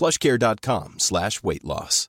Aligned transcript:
plushcare.com 0.00 0.98
slash 0.98 1.44
weight 1.44 1.64
loss. 1.64 2.08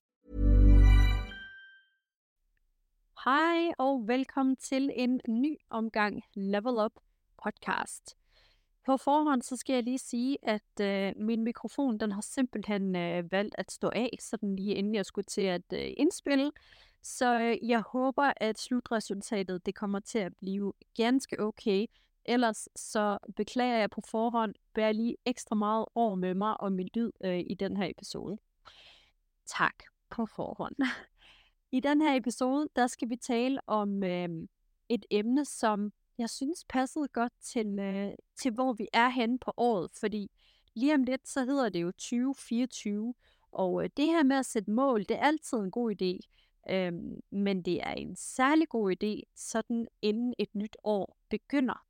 Hej 3.25 3.71
og 3.77 4.07
velkommen 4.07 4.55
til 4.55 4.89
en 4.95 5.21
ny 5.27 5.57
omgang 5.69 6.23
Level 6.35 6.85
Up 6.85 6.91
podcast. 7.43 8.15
På 8.85 8.97
forhånd 8.97 9.41
så 9.41 9.55
skal 9.55 9.73
jeg 9.73 9.83
lige 9.83 9.99
sige, 9.99 10.37
at 10.43 10.81
øh, 10.81 11.13
min 11.15 11.43
mikrofon 11.43 11.97
den 11.97 12.11
har 12.11 12.21
simpelthen 12.21 12.95
øh, 12.95 13.31
valgt 13.31 13.55
at 13.57 13.71
stå 13.71 13.89
af, 13.95 14.09
sådan 14.19 14.55
lige 14.55 14.75
inden 14.75 14.95
jeg 14.95 15.05
skulle 15.05 15.25
til 15.25 15.41
at 15.41 15.73
øh, 15.73 15.89
indspille. 15.97 16.51
Så 17.03 17.39
øh, 17.39 17.69
jeg 17.69 17.81
håber, 17.81 18.33
at 18.37 18.59
slutresultatet 18.59 19.65
det 19.65 19.75
kommer 19.75 19.99
til 19.99 20.19
at 20.19 20.33
blive 20.37 20.73
ganske 20.97 21.39
okay. 21.39 21.85
Ellers 22.25 22.69
så 22.75 23.17
beklager 23.35 23.77
jeg 23.77 23.89
på 23.89 24.01
forhånd, 24.07 24.55
bær 24.73 24.91
lige 24.91 25.15
ekstra 25.25 25.55
meget 25.55 25.85
over 25.95 26.15
med 26.15 26.33
mig 26.33 26.61
og 26.61 26.71
min 26.71 26.89
lyd 26.95 27.11
øh, 27.23 27.39
i 27.39 27.53
den 27.53 27.77
her 27.77 27.89
episode. 27.89 28.37
Tak 29.45 29.75
på 30.09 30.25
forhånd. 30.25 30.75
I 31.71 31.79
den 31.79 32.01
her 32.01 32.15
episode, 32.15 32.67
der 32.75 32.87
skal 32.87 33.09
vi 33.09 33.15
tale 33.15 33.59
om 33.67 34.03
øh, 34.03 34.29
et 34.89 35.05
emne, 35.11 35.45
som 35.45 35.91
jeg 36.17 36.29
synes 36.29 36.65
passede 36.69 37.07
godt 37.07 37.33
til, 37.41 37.79
øh, 37.79 38.11
til, 38.35 38.51
hvor 38.51 38.73
vi 38.73 38.87
er 38.93 39.09
henne 39.09 39.39
på 39.39 39.53
året. 39.57 39.91
Fordi 39.99 40.31
lige 40.73 40.93
om 40.93 41.03
lidt, 41.03 41.27
så 41.27 41.45
hedder 41.45 41.69
det 41.69 41.81
jo 41.81 41.91
2024. 41.91 43.13
Og 43.51 43.83
øh, 43.83 43.89
det 43.97 44.05
her 44.05 44.23
med 44.23 44.35
at 44.35 44.45
sætte 44.45 44.71
mål, 44.71 44.99
det 44.99 45.11
er 45.11 45.21
altid 45.21 45.57
en 45.57 45.71
god 45.71 45.95
idé. 46.01 46.19
Øh, 46.73 46.93
men 47.31 47.61
det 47.61 47.81
er 47.83 47.91
en 47.91 48.15
særlig 48.15 48.69
god 48.69 48.95
idé, 49.03 49.31
sådan 49.35 49.87
inden 50.01 50.33
et 50.39 50.55
nyt 50.55 50.77
år 50.83 51.17
begynder. 51.29 51.85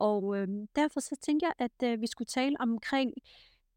Og 0.00 0.36
øh, 0.36 0.48
derfor 0.76 1.00
så 1.00 1.16
tænker 1.22 1.46
jeg, 1.46 1.66
at 1.68 1.92
øh, 1.92 2.00
vi 2.00 2.06
skulle 2.06 2.26
tale 2.26 2.56
omkring 2.60 3.12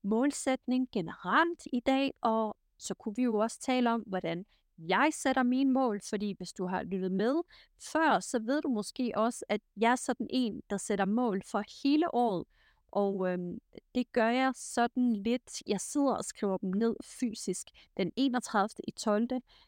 målsætning 0.04 0.88
generelt 0.92 1.68
i 1.74 1.80
dag, 1.80 2.14
og 2.22 2.58
så 2.78 2.94
kunne 2.94 3.16
vi 3.16 3.24
jo 3.24 3.38
også 3.38 3.60
tale 3.60 3.92
om, 3.92 4.02
hvordan 4.02 4.46
jeg 4.78 5.10
sætter 5.14 5.44
mine 5.44 5.72
mål, 5.72 6.02
fordi 6.10 6.36
hvis 6.38 6.54
du 6.54 6.66
har 6.66 6.84
lyttet 6.84 7.12
med 7.12 7.36
før, 7.94 8.20
så 8.20 8.40
ved 8.40 8.62
du 8.62 8.68
måske 8.68 9.12
også, 9.16 9.46
at 9.50 9.62
jeg 9.78 9.92
er 9.92 9.96
sådan 9.96 10.28
en, 10.30 10.62
der 10.70 10.78
sætter 10.78 11.06
mål 11.06 11.42
for 11.52 11.64
hele 11.84 12.14
året. 12.14 12.46
Og 12.92 13.32
øhm, 13.32 13.60
det 13.96 14.12
gør 14.12 14.30
jeg 14.30 14.52
sådan 14.56 15.14
lidt, 15.14 15.62
jeg 15.68 15.82
sidder 15.82 16.14
og 16.14 16.26
skriver 16.26 16.58
dem 16.58 16.70
ned 16.70 16.96
fysisk 17.20 17.68
den 17.98 18.12
31. 18.16 18.70
i 18.88 18.92
12. 18.92 19.28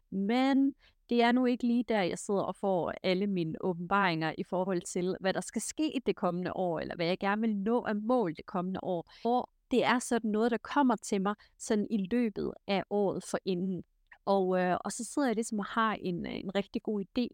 Men 0.10 0.76
det 1.10 1.22
er 1.22 1.32
nu 1.32 1.46
ikke 1.46 1.68
lige 1.68 1.84
der, 1.84 2.02
jeg 2.02 2.20
sidder 2.20 2.42
og 2.42 2.56
får 2.56 2.94
alle 3.04 3.28
mine 3.28 3.56
åbenbaringer 3.62 4.34
i 4.38 4.44
forhold 4.44 4.82
til, 4.82 5.18
hvad 5.20 5.34
der 5.34 5.42
skal 5.42 5.62
ske 5.62 6.02
det 6.06 6.16
kommende 6.16 6.54
år, 6.54 6.80
eller 6.80 6.96
hvad 6.96 7.06
jeg 7.06 7.20
gerne 7.20 7.42
vil 7.42 7.56
nå 7.56 7.84
af 7.84 7.96
mål 7.96 8.36
det 8.36 8.46
kommende 8.46 8.80
år. 8.84 9.12
Og 9.26 9.50
det 9.72 9.84
er 9.84 10.00
sådan 10.00 10.32
noget, 10.32 10.52
der 10.52 10.58
kommer 10.58 10.96
til 10.96 11.22
mig 11.22 11.36
sådan 11.58 11.88
i 11.90 11.98
løbet 12.12 12.54
af 12.68 12.84
året 12.90 13.24
for 13.24 13.38
inden. 13.46 13.84
Og, 14.26 14.60
øh, 14.60 14.78
og 14.86 14.92
så 14.92 15.04
sidder 15.04 15.28
jeg 15.28 15.36
ligesom 15.36 15.60
og 15.60 15.66
har 15.66 15.94
en, 15.94 16.26
øh, 16.26 16.36
en 16.36 16.56
rigtig 16.56 16.84
god 16.84 17.04
idé, 17.04 17.28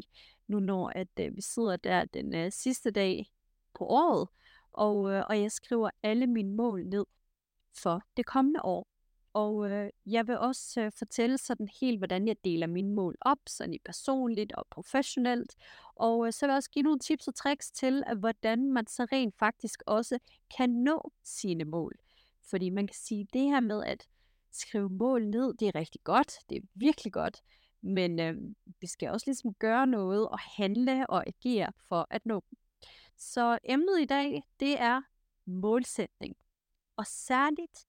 nu 0.47 0.59
når 0.59 0.91
at 0.95 1.07
øh, 1.19 1.35
vi 1.35 1.41
sidder 1.41 1.77
der 1.77 2.05
den 2.05 2.35
øh, 2.35 2.51
sidste 2.51 2.91
dag 2.91 3.25
på 3.73 3.85
året, 3.85 4.27
og, 4.71 5.11
øh, 5.11 5.23
og 5.29 5.41
jeg 5.41 5.51
skriver 5.51 5.89
alle 6.03 6.27
mine 6.27 6.55
mål 6.55 6.85
ned 6.85 7.05
for 7.83 8.01
det 8.17 8.25
kommende 8.25 8.59
år. 8.63 8.90
Og 9.33 9.71
øh, 9.71 9.89
jeg 10.05 10.27
vil 10.27 10.37
også 10.37 10.81
øh, 10.81 10.91
fortælle 10.97 11.37
sådan 11.37 11.67
helt, 11.81 11.97
hvordan 11.97 12.27
jeg 12.27 12.35
deler 12.43 12.67
mine 12.67 12.93
mål 12.93 13.15
op, 13.21 13.37
sådan 13.47 13.73
i 13.73 13.79
personligt 13.85 14.51
og 14.51 14.67
professionelt. 14.71 15.55
Og 15.95 16.27
øh, 16.27 16.33
så 16.33 16.45
vil 16.45 16.51
jeg 16.51 16.57
også 16.57 16.69
give 16.69 16.83
nogle 16.83 16.99
tips 16.99 17.27
og 17.27 17.35
tricks 17.35 17.71
til, 17.71 18.03
at 18.07 18.17
hvordan 18.17 18.71
man 18.71 18.87
så 18.87 19.07
rent 19.11 19.35
faktisk 19.39 19.83
også 19.85 20.19
kan 20.57 20.69
nå 20.69 21.11
sine 21.23 21.63
mål. 21.63 21.93
Fordi 22.49 22.69
man 22.69 22.87
kan 22.87 22.95
sige, 22.95 23.27
det 23.33 23.41
her 23.41 23.59
med 23.59 23.83
at 23.83 24.07
skrive 24.51 24.89
mål 24.89 25.27
ned, 25.27 25.53
det 25.53 25.67
er 25.67 25.75
rigtig 25.75 26.01
godt, 26.03 26.33
det 26.49 26.57
er 26.57 26.61
virkelig 26.75 27.13
godt, 27.13 27.41
men 27.81 28.19
øh, 28.19 28.35
vi 28.81 28.87
skal 28.87 29.09
også 29.09 29.25
ligesom 29.27 29.53
gøre 29.53 29.87
noget 29.87 30.29
og 30.29 30.39
handle 30.39 31.09
og 31.09 31.27
agere 31.27 31.71
for 31.87 32.07
at 32.09 32.25
nå 32.25 32.43
dem. 32.49 32.57
Så 33.17 33.57
emnet 33.63 34.01
i 34.01 34.05
dag, 34.05 34.43
det 34.59 34.81
er 34.81 35.01
målsætning. 35.45 36.35
Og 36.97 37.05
særligt 37.07 37.85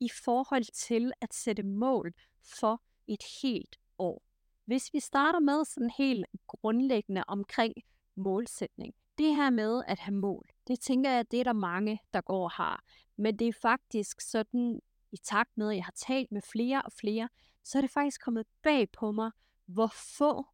i 0.00 0.08
forhold 0.24 0.64
til 0.72 1.12
at 1.20 1.34
sætte 1.34 1.62
mål 1.62 2.14
for 2.60 2.82
et 3.06 3.22
helt 3.42 3.76
år. 3.98 4.22
Hvis 4.64 4.92
vi 4.92 5.00
starter 5.00 5.40
med 5.40 5.64
sådan 5.64 5.90
helt 5.90 6.26
grundlæggende 6.46 7.24
omkring 7.28 7.74
målsætning. 8.14 8.94
Det 9.18 9.36
her 9.36 9.50
med 9.50 9.82
at 9.86 9.98
have 9.98 10.14
mål, 10.14 10.48
det 10.66 10.80
tænker 10.80 11.10
jeg, 11.10 11.30
det 11.30 11.40
er 11.40 11.44
der 11.44 11.52
mange, 11.52 12.00
der 12.12 12.20
går 12.20 12.44
og 12.44 12.50
har. 12.50 12.84
Men 13.16 13.38
det 13.38 13.48
er 13.48 13.52
faktisk 13.62 14.20
sådan, 14.20 14.80
i 15.12 15.16
takt 15.16 15.50
med, 15.56 15.70
at 15.70 15.76
jeg 15.76 15.84
har 15.84 15.94
talt 15.96 16.32
med 16.32 16.42
flere 16.42 16.82
og 16.82 16.92
flere, 16.92 17.28
så 17.64 17.78
er 17.78 17.82
det 17.82 17.90
faktisk 17.90 18.20
kommet 18.20 18.46
bag 18.62 18.90
på 18.92 19.12
mig, 19.12 19.30
hvor 19.66 19.92
få 20.18 20.44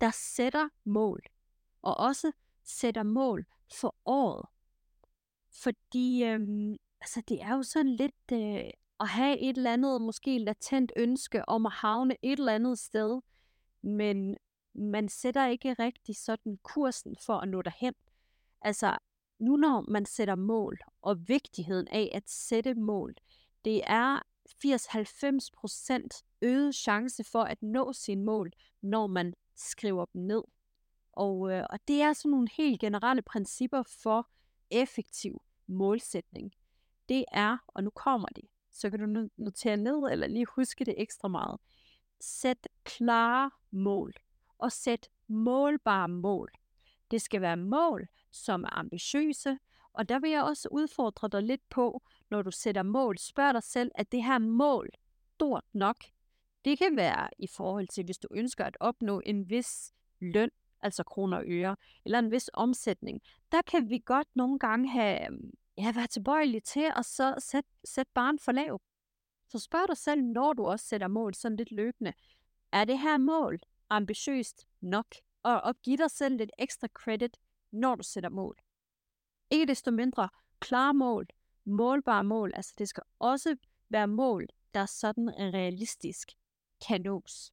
der 0.00 0.10
sætter 0.10 0.68
mål. 0.84 1.22
Og 1.82 1.96
også 1.96 2.32
sætter 2.64 3.02
mål 3.02 3.46
for 3.80 3.94
året. 4.04 4.46
Fordi 5.62 6.24
øhm, 6.24 6.76
altså, 7.00 7.22
det 7.28 7.42
er 7.42 7.54
jo 7.54 7.62
sådan 7.62 7.96
lidt 7.96 8.32
øh, 8.32 8.70
at 9.00 9.08
have 9.08 9.38
et 9.38 9.56
eller 9.56 9.72
andet, 9.72 10.02
måske 10.02 10.38
latent 10.38 10.92
ønske 10.96 11.48
om 11.48 11.66
at 11.66 11.72
havne 11.72 12.16
et 12.22 12.38
eller 12.38 12.52
andet 12.52 12.78
sted, 12.78 13.20
men 13.82 14.36
man 14.74 15.08
sætter 15.08 15.46
ikke 15.46 15.72
rigtig 15.72 16.16
sådan 16.16 16.58
kursen 16.62 17.16
for 17.26 17.34
at 17.34 17.48
nå 17.48 17.62
derhen. 17.62 17.94
Altså, 18.62 18.98
nu 19.38 19.56
når 19.56 19.84
man 19.88 20.06
sætter 20.06 20.34
mål, 20.34 20.78
og 21.02 21.28
vigtigheden 21.28 21.88
af 21.88 22.10
at 22.14 22.30
sætte 22.30 22.74
mål, 22.74 23.14
det 23.64 23.82
er 23.86 24.20
80-90% 24.64 26.38
øget 26.42 26.74
chance 26.74 27.24
for 27.24 27.42
at 27.42 27.62
nå 27.62 27.92
sin 27.92 28.24
mål, 28.24 28.52
når 28.82 29.06
man 29.06 29.34
skriver 29.56 30.04
dem 30.04 30.22
ned. 30.22 30.42
Og, 31.12 31.52
øh, 31.52 31.64
og 31.70 31.78
det 31.88 32.02
er 32.02 32.12
sådan 32.12 32.30
nogle 32.30 32.48
helt 32.56 32.80
generelle 32.80 33.22
principper 33.22 33.82
for 34.02 34.28
effektiv 34.70 35.42
målsætning. 35.66 36.52
Det 37.08 37.24
er, 37.32 37.56
og 37.66 37.84
nu 37.84 37.90
kommer 37.90 38.28
det, 38.28 38.44
så 38.72 38.90
kan 38.90 39.00
du 39.00 39.28
notere 39.36 39.76
ned, 39.76 40.12
eller 40.12 40.26
lige 40.26 40.46
huske 40.46 40.84
det 40.84 40.94
ekstra 40.98 41.28
meget. 41.28 41.60
Sæt 42.20 42.68
klare 42.84 43.50
mål, 43.70 44.12
og 44.58 44.72
sæt 44.72 45.08
målbare 45.28 46.08
mål. 46.08 46.52
Det 47.10 47.22
skal 47.22 47.40
være 47.40 47.56
mål, 47.56 48.08
som 48.30 48.64
er 48.64 48.78
ambitiøse, 48.78 49.58
og 49.92 50.08
der 50.08 50.18
vil 50.18 50.30
jeg 50.30 50.42
også 50.42 50.68
udfordre 50.70 51.28
dig 51.28 51.42
lidt 51.42 51.68
på, 51.70 52.02
når 52.30 52.42
du 52.42 52.50
sætter 52.50 52.82
mål, 52.82 53.18
spørg 53.18 53.54
dig 53.54 53.62
selv, 53.62 53.90
at 53.94 54.12
det 54.12 54.24
her 54.24 54.38
mål 54.38 54.90
stort 55.40 55.64
nok. 55.72 55.96
Det 56.64 56.78
kan 56.78 56.96
være 56.96 57.28
i 57.38 57.46
forhold 57.46 57.88
til, 57.88 58.04
hvis 58.04 58.18
du 58.18 58.28
ønsker 58.30 58.64
at 58.64 58.76
opnå 58.80 59.20
en 59.26 59.50
vis 59.50 59.92
løn, 60.20 60.50
altså 60.80 61.02
kroner 61.02 61.36
og 61.36 61.44
øre, 61.46 61.76
eller 62.04 62.18
en 62.18 62.30
vis 62.30 62.50
omsætning. 62.52 63.20
Der 63.52 63.62
kan 63.62 63.90
vi 63.90 64.02
godt 64.04 64.28
nogle 64.34 64.58
gange 64.58 64.88
have, 64.88 65.28
ja, 65.80 65.92
vær 65.92 66.06
tilbøjelig 66.06 66.62
til 66.62 66.92
at 66.96 67.06
så 67.06 67.34
sætte, 67.38 67.70
sæt 67.84 68.08
barn 68.14 68.38
for 68.38 68.52
lav. 68.52 68.80
Så 69.48 69.58
spørg 69.58 69.88
dig 69.88 69.96
selv, 69.96 70.22
når 70.22 70.52
du 70.52 70.66
også 70.66 70.86
sætter 70.86 71.08
mål 71.08 71.34
sådan 71.34 71.56
lidt 71.56 71.72
løbende, 71.72 72.12
er 72.72 72.84
det 72.84 72.98
her 72.98 73.18
mål 73.18 73.60
ambitiøst 73.90 74.66
nok? 74.80 75.14
Og, 75.42 75.60
og 75.60 75.74
giv 75.82 75.98
dig 75.98 76.10
selv 76.10 76.36
lidt 76.36 76.50
ekstra 76.58 76.88
credit, 76.94 77.36
når 77.72 77.94
du 77.94 78.02
sætter 78.02 78.30
mål. 78.30 78.56
Ikke 79.50 79.66
desto 79.66 79.90
mindre 79.90 80.28
klare 80.60 80.94
mål, 80.94 81.26
målbare 81.64 82.24
mål, 82.24 82.52
altså 82.54 82.74
det 82.78 82.88
skal 82.88 83.02
også 83.18 83.56
være 83.88 84.08
mål, 84.08 84.48
der 84.74 84.80
er 84.80 84.86
sådan 84.86 85.28
realistisk. 85.54 86.32
kan 86.86 87.00
nås. 87.00 87.52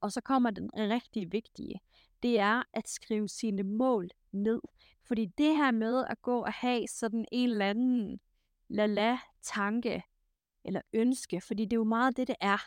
Og 0.00 0.12
så 0.12 0.20
kommer 0.20 0.50
den 0.50 0.70
rigtig 0.74 1.32
vigtige. 1.32 1.80
Det 2.22 2.38
er 2.38 2.62
at 2.72 2.88
skrive 2.88 3.28
sine 3.28 3.62
mål 3.62 4.10
ned. 4.32 4.60
Fordi 5.06 5.26
det 5.26 5.56
her 5.56 5.70
med 5.70 6.04
at 6.10 6.22
gå 6.22 6.40
og 6.40 6.52
have 6.52 6.88
sådan 6.88 7.24
en 7.32 7.50
eller 7.50 7.70
anden 7.70 8.20
la-la 8.68 9.18
tanke 9.42 10.02
eller 10.64 10.80
ønske, 10.92 11.40
fordi 11.40 11.64
det 11.64 11.72
er 11.72 11.76
jo 11.76 11.84
meget 11.84 12.16
det, 12.16 12.28
det 12.28 12.36
er. 12.40 12.58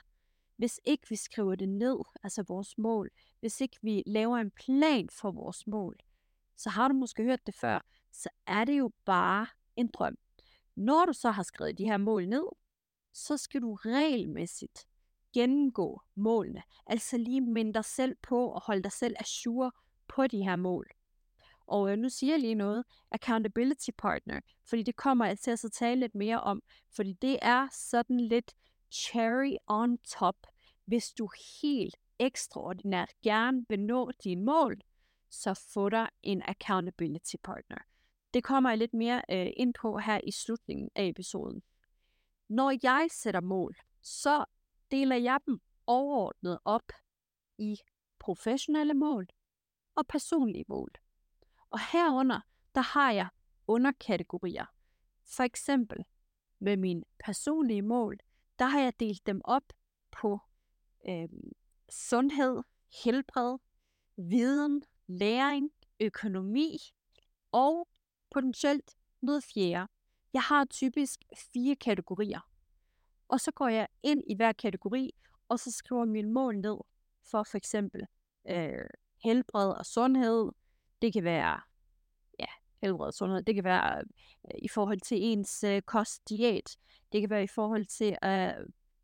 Hvis 0.58 0.80
ikke 0.84 1.10
vi 1.10 1.16
skriver 1.16 1.56
det 1.56 1.70
ned, 1.70 2.00
altså 2.24 2.44
vores 2.44 2.78
mål, 2.78 3.10
hvis 3.40 3.62
ikke 3.62 3.78
vi 3.82 4.04
laver 4.06 4.38
en 4.38 4.52
plan 4.52 5.10
for 5.10 5.32
vores 5.32 5.68
mål, 5.68 5.96
så 6.58 6.70
har 6.70 6.88
du 6.88 6.94
måske 6.94 7.24
hørt 7.24 7.48
det 7.48 7.56
før, 7.56 7.86
så 8.12 8.30
er 8.48 8.66
det 8.66 8.78
jo 8.78 8.92
bare 9.06 9.48
en 9.76 9.88
drøm. 9.88 10.18
Når 10.76 11.06
du 11.06 11.14
så 11.14 11.32
har 11.32 11.44
skrevet 11.44 11.78
de 11.78 11.86
her 11.86 11.98
mål 11.98 12.28
ned, 12.28 12.46
så 13.14 13.38
skal 13.38 13.62
du 13.62 13.74
regelmæssigt 13.74 14.88
gennemgå 15.34 16.02
målene. 16.16 16.64
Altså 16.86 17.18
lige 17.18 17.42
minde 17.42 17.74
dig 17.74 17.86
selv 17.86 18.16
på 18.22 18.48
og 18.48 18.62
holde 18.62 18.84
dig 18.84 18.92
selv 18.92 19.16
assure 19.20 19.72
på 20.08 20.28
de 20.28 20.44
her 20.44 20.56
mål. 20.56 20.92
Og 21.70 21.92
øh, 21.92 21.98
nu 21.98 22.10
siger 22.10 22.34
jeg 22.34 22.40
lige 22.40 22.56
noget, 22.56 22.84
accountability 23.12 23.90
partner, 23.98 24.40
fordi 24.70 24.84
det 24.84 24.96
kommer 24.96 25.26
jeg 25.26 25.40
til 25.40 25.52
at 25.52 25.60
så 25.60 25.70
tale 25.70 26.00
lidt 26.00 26.16
mere 26.16 26.42
om, 26.42 26.62
fordi 26.96 27.14
det 27.14 27.40
er 27.42 27.68
sådan 27.72 28.20
lidt 28.20 28.54
cherry 28.92 29.56
on 29.68 29.98
top, 29.98 30.36
hvis 30.86 31.12
du 31.12 31.30
helt 31.62 31.96
ekstraordinært 32.20 33.10
gerne 33.24 33.66
vil 33.70 33.80
nå 33.80 34.12
dine 34.24 34.46
mål, 34.46 34.82
så 35.30 35.54
få 35.74 35.90
dig 35.90 36.10
en 36.24 36.42
accountability 36.46 37.36
partner. 37.44 37.78
Det 38.34 38.44
kommer 38.44 38.70
jeg 38.70 38.78
lidt 38.78 38.94
mere 38.94 39.22
øh, 39.32 39.48
ind 39.58 39.74
på 39.74 39.98
her 39.98 40.20
i 40.24 40.32
slutningen 40.32 40.90
af 40.96 41.08
episoden. 41.08 41.62
Når 42.50 42.74
jeg 42.84 43.08
sætter 43.12 43.42
mål, 43.42 43.76
så 44.02 44.46
deler 44.92 45.16
jeg 45.16 45.40
dem 45.46 45.60
overordnet 45.88 46.60
op 46.66 46.92
i 47.58 47.78
professionelle 48.20 48.94
mål 48.94 49.28
og 49.96 50.08
personlige 50.08 50.66
mål. 50.68 50.92
Og 51.70 51.80
herunder, 51.92 52.40
der 52.76 52.82
har 52.82 53.12
jeg 53.12 53.28
underkategorier. 53.68 54.66
For 55.26 55.44
eksempel 55.44 56.06
med 56.60 56.78
mine 56.78 57.04
personlige 57.26 57.82
mål, 57.82 58.18
der 58.60 58.66
har 58.66 58.80
jeg 58.80 59.00
delt 59.00 59.28
dem 59.28 59.42
op 59.44 59.74
på 60.12 60.40
øh, 61.08 61.30
sundhed, 61.90 62.64
helbred, 63.04 63.58
viden, 64.18 64.84
læring, 65.08 65.72
økonomi 66.00 66.78
og 67.52 67.88
potentielt 68.32 68.98
noget 69.22 69.44
fjerde. 69.44 69.92
Jeg 70.34 70.42
har 70.42 70.66
typisk 70.66 71.24
fire 71.54 71.76
kategorier. 71.76 72.50
Og 73.28 73.40
så 73.40 73.52
går 73.52 73.68
jeg 73.68 73.88
ind 74.04 74.24
i 74.28 74.36
hver 74.36 74.52
kategori, 74.52 75.14
og 75.50 75.60
så 75.60 75.72
skriver 75.72 76.06
mine 76.06 76.32
mål 76.32 76.58
ned 76.58 76.78
for 77.24 77.44
for 77.44 77.58
eksempel 77.58 78.06
øh, 78.50 78.90
helbred 79.24 79.70
og 79.72 79.86
sundhed. 79.86 80.52
Det 81.02 81.14
kan 81.14 81.24
være 81.24 81.62
ja, 82.40 82.46
helbred 82.82 83.08
og 83.08 83.14
sundhed. 83.14 83.44
Det 83.44 83.56
kan 83.56 83.64
være 83.64 84.00
øh, 84.46 84.60
i 84.62 84.68
forhold 84.68 85.00
til 85.00 85.18
ens 85.24 85.64
øh, 85.64 85.82
kostdiæt. 85.82 86.78
Det 87.12 87.22
kan 87.22 87.30
være 87.30 87.44
i 87.44 87.48
forhold 87.48 87.86
til 87.86 88.18
at 88.22 88.58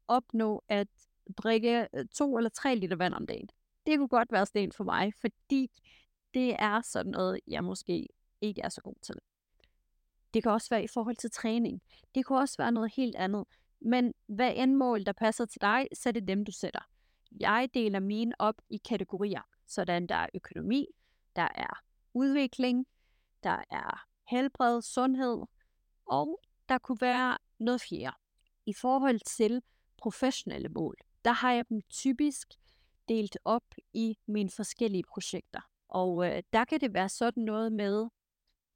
opnå 0.07 0.63
at 0.69 0.87
drikke 1.37 1.87
øh, 1.93 2.05
to 2.15 2.37
eller 2.37 2.49
tre 2.49 2.75
liter 2.75 2.95
vand 2.95 3.13
om 3.13 3.27
dagen. 3.27 3.49
Det 3.85 3.97
kunne 3.97 4.07
godt 4.07 4.31
være 4.31 4.45
sten 4.45 4.71
for 4.71 4.83
mig, 4.83 5.13
fordi 5.21 5.71
det 6.33 6.55
er 6.59 6.81
sådan 6.81 7.11
noget, 7.11 7.39
jeg 7.47 7.63
måske 7.63 8.07
ikke 8.41 8.61
er 8.61 8.69
så 8.69 8.81
god 8.81 8.95
til. 9.01 9.15
Det 10.33 10.43
kan 10.43 10.51
også 10.51 10.69
være 10.69 10.83
i 10.83 10.87
forhold 10.87 11.15
til 11.15 11.31
træning. 11.31 11.81
Det 12.15 12.27
kan 12.27 12.35
også 12.35 12.55
være 12.57 12.71
noget 12.71 12.93
helt 12.95 13.15
andet. 13.15 13.45
Men 13.81 14.13
hvad 14.27 14.53
end 14.55 14.75
mål, 14.75 15.05
der 15.05 15.11
passer 15.13 15.45
til 15.45 15.61
dig, 15.61 15.87
så 15.93 16.09
er 16.09 16.13
det 16.13 16.27
dem, 16.27 16.45
du 16.45 16.51
sætter. 16.51 16.89
Jeg 17.39 17.69
deler 17.73 17.99
mine 17.99 18.33
op 18.39 18.55
i 18.69 18.77
kategorier. 18.77 19.41
Sådan 19.67 20.07
der 20.07 20.15
er 20.15 20.27
økonomi, 20.33 20.87
der 21.35 21.47
er 21.55 21.81
udvikling, 22.13 22.87
der 23.43 23.63
er 23.69 24.05
helbred, 24.27 24.81
sundhed, 24.81 25.41
og 26.05 26.41
der 26.69 26.77
kunne 26.77 27.01
være 27.01 27.37
noget 27.59 27.81
fjerde. 27.81 28.17
I 28.65 28.73
forhold 28.73 29.19
til 29.19 29.61
professionelle 29.97 30.69
mål, 30.69 30.95
der 31.25 31.31
har 31.31 31.51
jeg 31.51 31.69
dem 31.69 31.81
typisk 31.89 32.53
delt 33.09 33.37
op 33.45 33.65
i 33.93 34.17
mine 34.25 34.49
forskellige 34.49 35.03
projekter. 35.03 35.61
Og 35.87 36.27
øh, 36.27 36.43
der 36.53 36.65
kan 36.65 36.81
det 36.81 36.93
være 36.93 37.09
sådan 37.09 37.43
noget 37.43 37.71
med, 37.73 38.07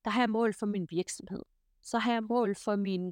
der 0.06 0.10
har 0.10 0.22
jeg 0.22 0.30
mål 0.30 0.54
for 0.54 0.66
min 0.66 0.88
virksomhed. 0.90 1.44
Så 1.82 1.98
har 1.98 2.12
jeg 2.12 2.24
mål 2.24 2.56
for 2.56 2.76
mine 2.76 3.12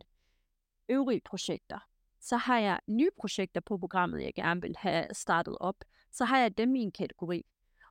øvrige 0.90 1.22
projekter. 1.26 1.80
Så 2.20 2.38
har 2.38 2.60
jeg 2.60 2.80
nye 2.88 3.10
projekter 3.20 3.62
på 3.62 3.78
programmet, 3.78 4.24
jeg 4.24 4.34
gerne 4.34 4.62
vil 4.62 4.76
have 4.78 5.08
startet 5.12 5.58
op. 5.60 5.84
Så 6.12 6.26
har 6.26 6.40
jeg 6.40 6.58
dem 6.58 6.76
i 6.76 6.80
en 6.80 6.92
kategori. 6.92 7.46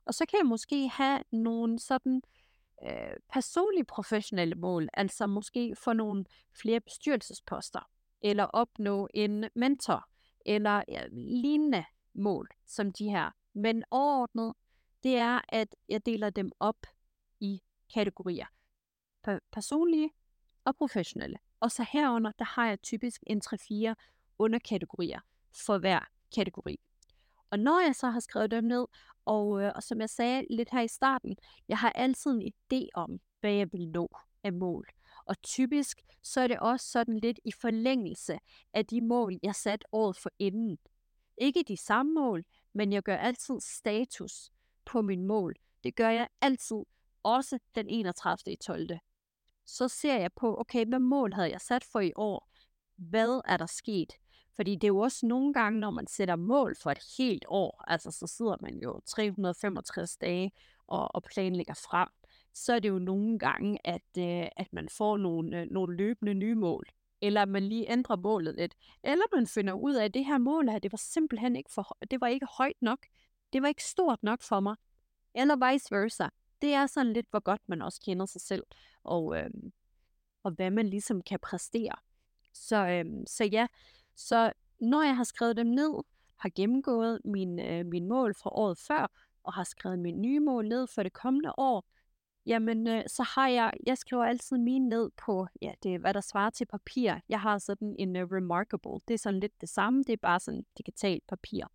Og 0.07 0.13
så 0.13 0.25
kan 0.25 0.39
jeg 0.39 0.45
måske 0.45 0.89
have 0.89 1.23
nogle 1.31 1.79
sådan 1.79 2.21
øh, 2.83 3.17
personlige 3.29 3.85
professionelle 3.85 4.55
mål, 4.55 4.89
altså 4.93 5.27
måske 5.27 5.75
få 5.75 5.93
nogle 5.93 6.25
flere 6.61 6.79
bestyrelsesposter, 6.79 7.89
eller 8.21 8.43
opnå 8.43 9.07
en 9.13 9.45
mentor, 9.55 10.09
eller 10.45 10.83
ja, 10.87 11.07
lignende 11.11 11.85
mål 12.13 12.49
som 12.65 12.91
de 12.91 13.09
her. 13.09 13.31
Men 13.53 13.83
overordnet, 13.91 14.53
det 15.03 15.15
er, 15.15 15.41
at 15.49 15.75
jeg 15.89 16.05
deler 16.05 16.29
dem 16.29 16.51
op 16.59 16.87
i 17.39 17.61
kategorier. 17.93 18.45
Personlige 19.51 20.09
og 20.65 20.75
professionelle. 20.75 21.37
Og 21.59 21.71
så 21.71 21.85
herunder, 21.91 22.31
der 22.39 22.45
har 22.45 22.67
jeg 22.67 22.81
typisk 22.81 23.23
en 23.27 23.41
3-4 23.45 23.93
underkategorier 24.39 25.19
for 25.65 25.77
hver 25.77 25.99
kategori. 26.35 26.79
Og 27.49 27.59
når 27.59 27.85
jeg 27.85 27.95
så 27.95 28.09
har 28.09 28.19
skrevet 28.19 28.51
dem 28.51 28.63
ned, 28.63 28.85
og, 29.25 29.61
øh, 29.61 29.71
og 29.75 29.83
som 29.83 30.01
jeg 30.01 30.09
sagde 30.09 30.45
lidt 30.49 30.69
her 30.71 30.81
i 30.81 30.87
starten, 30.87 31.37
jeg 31.67 31.77
har 31.77 31.89
altid 31.89 32.31
en 32.31 32.53
idé 32.53 32.87
om, 32.93 33.19
hvad 33.39 33.51
jeg 33.51 33.73
vil 33.73 33.87
nå 33.87 34.17
af 34.43 34.53
mål. 34.53 34.87
Og 35.25 35.41
typisk 35.41 36.01
så 36.23 36.41
er 36.41 36.47
det 36.47 36.59
også 36.59 36.91
sådan 36.91 37.19
lidt 37.19 37.39
i 37.45 37.51
forlængelse 37.51 38.39
af 38.73 38.85
de 38.85 39.01
mål, 39.01 39.39
jeg 39.43 39.55
sat 39.55 39.85
året 39.91 40.17
for 40.17 40.29
inden. 40.39 40.77
Ikke 41.37 41.63
de 41.67 41.77
samme 41.77 42.13
mål, 42.13 42.45
men 42.73 42.93
jeg 42.93 43.03
gør 43.03 43.17
altid 43.17 43.59
status 43.59 44.51
på 44.85 45.01
min 45.01 45.23
mål. 45.23 45.55
Det 45.83 45.95
gør 45.95 46.09
jeg 46.09 46.27
altid, 46.41 46.77
også 47.23 47.59
den 47.75 47.89
31. 47.89 48.53
i 48.53 48.55
12. 48.55 48.89
Så 49.65 49.87
ser 49.87 50.17
jeg 50.17 50.33
på, 50.33 50.59
okay, 50.59 50.85
hvad 50.85 50.99
mål 50.99 51.33
havde 51.33 51.51
jeg 51.51 51.61
sat 51.61 51.83
for 51.83 51.99
i 51.99 52.11
år? 52.15 52.49
Hvad 52.95 53.41
er 53.45 53.57
der 53.57 53.65
sket? 53.65 54.13
Fordi 54.57 54.75
det 54.75 54.83
er 54.83 54.87
jo 54.87 54.99
også 54.99 55.25
nogle 55.25 55.53
gange, 55.53 55.79
når 55.79 55.91
man 55.91 56.07
sætter 56.07 56.35
mål 56.35 56.75
for 56.75 56.91
et 56.91 56.99
helt 57.17 57.45
år, 57.47 57.83
altså 57.87 58.11
så 58.11 58.27
sidder 58.27 58.55
man 58.61 58.79
jo 58.79 58.99
365 59.05 60.17
dage 60.17 60.51
og, 60.87 61.15
og 61.15 61.23
planlægger 61.23 61.73
frem, 61.73 62.07
så 62.53 62.73
er 62.73 62.79
det 62.79 62.89
jo 62.89 62.99
nogle 62.99 63.39
gange, 63.39 63.79
at, 63.83 64.17
øh, 64.17 64.47
at 64.57 64.73
man 64.73 64.89
får 64.89 65.17
nogle, 65.17 65.61
øh, 65.61 65.67
nogle 65.71 65.97
løbende 65.97 66.33
nye 66.33 66.55
mål. 66.55 66.85
Eller 67.21 67.45
man 67.45 67.63
lige 67.63 67.91
ændrer 67.91 68.15
målet 68.15 68.55
lidt. 68.55 68.75
Eller 69.03 69.35
man 69.35 69.47
finder 69.47 69.73
ud 69.73 69.95
af, 69.95 70.05
at 70.05 70.13
det 70.13 70.25
her 70.25 70.37
mål 70.37 70.69
her, 70.69 70.79
det 70.79 70.91
var 70.91 70.97
simpelthen 70.97 71.55
ikke, 71.55 71.71
for, 71.73 71.97
det 72.11 72.21
var 72.21 72.27
ikke 72.27 72.47
højt 72.57 72.81
nok. 72.81 73.05
Det 73.53 73.61
var 73.61 73.67
ikke 73.67 73.83
stort 73.83 74.23
nok 74.23 74.41
for 74.41 74.59
mig. 74.59 74.75
Eller 75.35 75.71
vice 75.71 75.95
versa. 75.95 76.27
Det 76.61 76.73
er 76.73 76.85
sådan 76.85 77.13
lidt, 77.13 77.27
hvor 77.29 77.39
godt 77.39 77.61
man 77.67 77.81
også 77.81 78.01
kender 78.05 78.25
sig 78.25 78.41
selv, 78.41 78.63
og, 79.03 79.37
øh, 79.37 79.49
og 80.43 80.51
hvad 80.51 80.71
man 80.71 80.87
ligesom 80.87 81.21
kan 81.21 81.39
præstere. 81.39 81.95
Så, 82.53 82.87
øh, 82.87 83.05
så 83.27 83.43
ja, 83.43 83.67
så 84.17 84.51
når 84.79 85.03
jeg 85.03 85.15
har 85.15 85.23
skrevet 85.23 85.57
dem 85.57 85.67
ned, 85.67 86.03
har 86.37 86.49
gennemgået 86.55 87.21
min, 87.25 87.59
øh, 87.59 87.85
min 87.85 88.07
mål 88.07 88.35
fra 88.35 88.49
året 88.53 88.77
før, 88.77 89.11
og 89.43 89.53
har 89.53 89.63
skrevet 89.63 89.99
mine 89.99 90.17
nye 90.17 90.39
mål 90.39 90.67
ned 90.67 90.87
for 90.87 91.03
det 91.03 91.13
kommende 91.13 91.53
år, 91.57 91.85
jamen 92.45 92.87
øh, 92.87 93.03
så 93.07 93.23
har 93.23 93.47
jeg, 93.47 93.73
jeg 93.85 93.97
skriver 93.97 94.23
altid 94.25 94.57
mine 94.57 94.89
ned 94.89 95.09
på, 95.25 95.47
ja, 95.61 95.71
det 95.83 95.93
er 95.93 95.99
hvad 95.99 96.13
der 96.13 96.21
svarer 96.21 96.49
til 96.49 96.65
papir. 96.65 97.13
Jeg 97.29 97.41
har 97.41 97.57
sådan 97.57 97.95
en 97.99 98.15
uh, 98.15 98.21
Remarkable, 98.21 98.99
det 99.07 99.13
er 99.13 99.17
sådan 99.17 99.39
lidt 99.39 99.61
det 99.61 99.69
samme, 99.69 100.03
det 100.03 100.13
er 100.13 100.17
bare 100.17 100.39
sådan 100.39 100.65
digitalt 100.77 101.27
papir. 101.27 101.65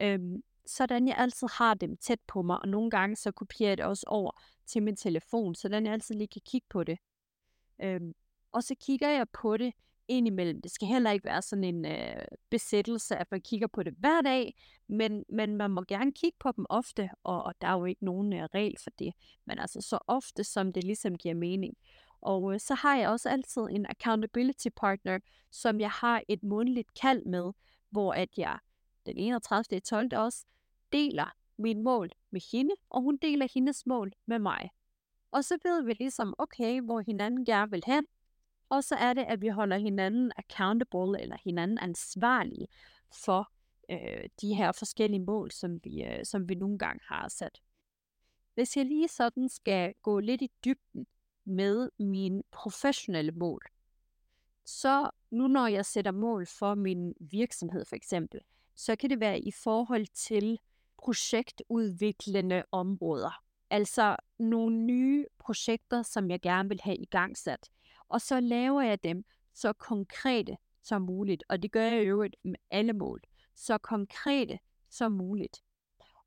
Øhm, 0.00 0.42
sådan 0.66 1.08
jeg 1.08 1.16
altid 1.18 1.48
har 1.52 1.74
dem 1.74 1.96
tæt 1.96 2.20
på 2.26 2.42
mig, 2.42 2.58
og 2.62 2.68
nogle 2.68 2.90
gange 2.90 3.16
så 3.16 3.32
kopierer 3.32 3.70
jeg 3.70 3.78
det 3.78 3.84
også 3.84 4.04
over 4.06 4.42
til 4.66 4.82
min 4.82 4.96
telefon, 4.96 5.54
så 5.54 5.68
jeg 5.68 5.86
altid 5.86 6.14
lige 6.14 6.28
kan 6.28 6.42
kigge 6.44 6.66
på 6.70 6.84
det. 6.84 6.98
Øhm, 7.82 8.14
og 8.52 8.64
så 8.64 8.74
kigger 8.80 9.08
jeg 9.08 9.28
på 9.28 9.56
det 9.56 9.72
indimellem. 10.08 10.62
Det 10.62 10.70
skal 10.70 10.88
heller 10.88 11.10
ikke 11.10 11.24
være 11.24 11.42
sådan 11.42 11.64
en 11.64 11.86
øh, 11.86 12.24
besættelse, 12.50 13.16
at 13.16 13.26
man 13.30 13.40
kigger 13.40 13.66
på 13.66 13.82
det 13.82 13.94
hver 13.98 14.20
dag, 14.20 14.54
men, 14.88 15.24
men 15.28 15.56
man 15.56 15.70
må 15.70 15.84
gerne 15.88 16.12
kigge 16.12 16.36
på 16.40 16.52
dem 16.56 16.66
ofte, 16.68 17.10
og, 17.24 17.42
og 17.42 17.54
der 17.60 17.68
er 17.68 17.78
jo 17.78 17.84
ikke 17.84 18.04
nogen 18.04 18.32
øh, 18.32 18.44
regel 18.54 18.74
for 18.82 18.90
det, 18.98 19.12
men 19.46 19.58
altså 19.58 19.80
så 19.80 19.98
ofte, 20.06 20.44
som 20.44 20.72
det 20.72 20.84
ligesom 20.84 21.16
giver 21.16 21.34
mening. 21.34 21.74
Og 22.20 22.54
øh, 22.54 22.60
så 22.60 22.74
har 22.74 22.96
jeg 22.96 23.08
også 23.08 23.28
altid 23.28 23.62
en 23.62 23.86
accountability 23.86 24.68
partner, 24.76 25.18
som 25.50 25.80
jeg 25.80 25.90
har 25.90 26.22
et 26.28 26.42
månedligt 26.42 26.94
kald 26.94 27.24
med, 27.24 27.52
hvor 27.90 28.12
at 28.12 28.28
jeg 28.36 28.58
den 29.06 29.18
31. 29.18 29.80
12. 29.80 30.08
også 30.16 30.44
deler 30.92 31.34
min 31.58 31.82
mål 31.82 32.10
med 32.30 32.40
hende, 32.52 32.74
og 32.90 33.02
hun 33.02 33.16
deler 33.16 33.48
hendes 33.54 33.86
mål 33.86 34.12
med 34.26 34.38
mig. 34.38 34.70
Og 35.30 35.44
så 35.44 35.58
ved 35.64 35.82
vi 35.82 35.92
ligesom, 35.92 36.34
okay, 36.38 36.80
hvor 36.80 37.00
hinanden 37.00 37.44
gerne 37.44 37.70
vil 37.70 37.82
hen, 37.86 38.06
og 38.68 38.84
så 38.84 38.94
er 38.94 39.12
det, 39.12 39.24
at 39.24 39.40
vi 39.40 39.48
holder 39.48 39.78
hinanden 39.78 40.32
accountable, 40.36 41.20
eller 41.20 41.36
hinanden 41.44 41.78
ansvarlige 41.78 42.68
for 43.24 43.52
øh, 43.90 44.28
de 44.40 44.54
her 44.54 44.72
forskellige 44.72 45.20
mål, 45.20 45.50
som 45.50 45.80
vi, 45.84 46.04
øh, 46.04 46.24
som 46.24 46.48
vi 46.48 46.54
nogle 46.54 46.78
gange 46.78 47.00
har 47.08 47.28
sat. 47.28 47.60
Hvis 48.54 48.76
jeg 48.76 48.84
lige 48.86 49.08
sådan 49.08 49.48
skal 49.48 49.94
gå 50.02 50.20
lidt 50.20 50.42
i 50.42 50.50
dybden 50.64 51.06
med 51.44 51.90
mine 51.98 52.42
professionelle 52.50 53.32
mål, 53.32 53.62
så 54.64 55.10
nu 55.30 55.48
når 55.48 55.66
jeg 55.66 55.86
sætter 55.86 56.10
mål 56.10 56.46
for 56.46 56.74
min 56.74 57.14
virksomhed 57.20 57.84
for 57.84 57.96
eksempel, 57.96 58.40
så 58.74 58.96
kan 58.96 59.10
det 59.10 59.20
være 59.20 59.40
i 59.40 59.50
forhold 59.50 60.06
til 60.06 60.58
projektudviklende 60.98 62.64
områder. 62.72 63.42
Altså 63.70 64.16
nogle 64.38 64.76
nye 64.76 65.26
projekter, 65.38 66.02
som 66.02 66.30
jeg 66.30 66.40
gerne 66.40 66.68
vil 66.68 66.80
have 66.82 66.96
igangsat. 66.96 67.60
gang. 67.60 67.77
Og 68.08 68.20
så 68.20 68.40
laver 68.40 68.82
jeg 68.82 69.04
dem 69.04 69.24
så 69.54 69.72
konkrete 69.72 70.56
som 70.82 71.02
muligt. 71.02 71.44
Og 71.48 71.62
det 71.62 71.72
gør 71.72 71.82
jeg 71.82 72.02
i 72.02 72.06
øvrigt 72.06 72.36
med 72.44 72.56
alle 72.70 72.92
mål. 72.92 73.22
Så 73.54 73.78
konkrete 73.78 74.58
som 74.88 75.12
muligt. 75.12 75.62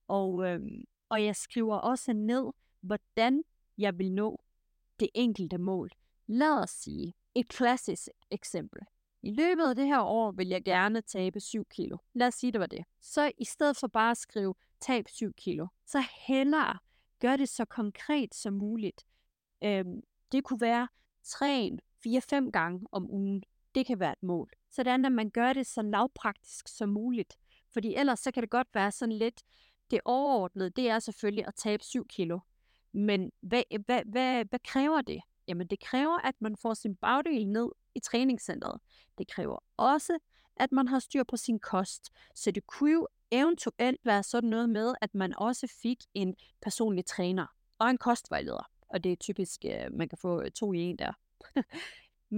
Og, 0.08 0.46
øhm, 0.46 0.84
og 1.10 1.24
jeg 1.24 1.36
skriver 1.36 1.76
også 1.76 2.14
ned, 2.14 2.46
hvordan 2.82 3.44
jeg 3.78 3.98
vil 3.98 4.12
nå 4.12 4.44
det 5.00 5.10
enkelte 5.14 5.58
mål. 5.58 5.90
Lad 6.28 6.64
os 6.64 6.70
sige 6.70 7.14
et 7.36 7.48
klassisk 7.48 8.10
eksempel. 8.32 8.82
I 9.22 9.32
løbet 9.32 9.70
af 9.70 9.76
det 9.76 9.88
her 9.88 10.02
år 10.02 10.32
vil 10.32 10.48
jeg 10.48 10.64
gerne 10.64 11.02
tabe 11.02 11.40
7 11.40 11.66
kilo. 11.66 11.98
Lad 12.14 12.28
os 12.28 12.34
sige, 12.34 12.52
det 12.52 12.60
var 12.60 12.66
det. 12.66 12.86
Så 13.02 13.32
i 13.38 13.46
stedet 13.46 13.78
for 13.78 13.88
bare 13.88 14.12
at 14.12 14.18
skrive 14.18 14.54
tab 14.80 15.08
7 15.10 15.34
kilo, 15.34 15.68
så 15.86 16.04
hellere 16.28 16.78
gør 17.20 17.36
det 17.36 17.50
så 17.50 17.66
konkret 17.66 18.36
som 18.36 18.54
muligt. 18.54 19.06
Øhm, 19.64 20.02
det 20.32 20.44
kunne 20.44 20.62
være 20.62 20.88
træn 21.24 21.80
4-5 22.08 22.51
gange 22.51 22.88
om 22.92 23.12
ugen. 23.12 23.44
Det 23.75 23.86
kan 23.86 24.00
være 24.00 24.12
et 24.12 24.24
mål. 24.24 24.51
Sådan 24.70 25.06
at 25.06 25.12
man 25.12 25.30
gør 25.30 25.54
det 25.54 25.68
så 25.68 25.82
lavpraktisk 25.82 26.68
som 26.68 26.90
muligt. 26.90 27.38
Fordi 27.74 27.96
ellers 27.96 28.20
så 28.20 28.32
kan 28.32 28.44
det 28.44 28.50
godt 28.50 28.68
være 28.74 28.92
sådan 28.92 29.16
lidt, 29.16 29.42
det 29.92 30.00
overordnede, 30.06 30.70
det 30.70 30.90
er 30.90 31.00
selvfølgelig 31.00 31.48
at 31.48 31.56
tabe 31.56 31.84
7 31.84 32.08
kilo. 32.08 32.40
Men 32.92 33.32
hvad, 33.42 33.63
hvad, 33.86 34.01
hvad, 34.06 34.46
hvad 34.46 34.60
kræver 34.60 35.01
det? 35.01 35.22
Jamen 35.48 35.68
det 35.68 35.80
kræver, 35.80 36.18
at 36.18 36.36
man 36.40 36.58
får 36.58 36.74
sin 36.74 36.96
bagdel 36.96 37.48
ned 37.48 37.70
i 37.96 38.00
træningscenteret. 38.00 38.82
Det 39.18 39.28
kræver 39.28 39.58
også, 39.78 40.20
at 40.56 40.72
man 40.72 40.88
har 40.88 41.00
styr 41.00 41.24
på 41.24 41.38
sin 41.38 41.60
kost. 41.60 42.10
Så 42.36 42.51
det 42.51 42.68
kunne 42.68 42.92
jo 42.92 43.08
eventuelt 43.32 44.00
være 44.04 44.24
sådan 44.24 44.50
noget 44.50 44.70
med, 44.70 44.94
at 45.01 45.16
man 45.16 45.34
også 45.38 45.68
fik 45.82 45.98
en 46.13 46.36
personlig 46.62 47.06
træner 47.06 47.46
og 47.80 47.90
en 47.90 47.98
kostvejleder. 47.98 48.70
Og 48.93 49.03
det 49.03 49.12
er 49.12 49.15
typisk, 49.15 49.65
at 49.65 49.93
man 49.93 50.10
kan 50.10 50.17
få 50.17 50.41
øh, 50.41 50.51
to 50.51 50.74
i 50.74 50.79
en 50.79 50.98
der. 50.98 51.13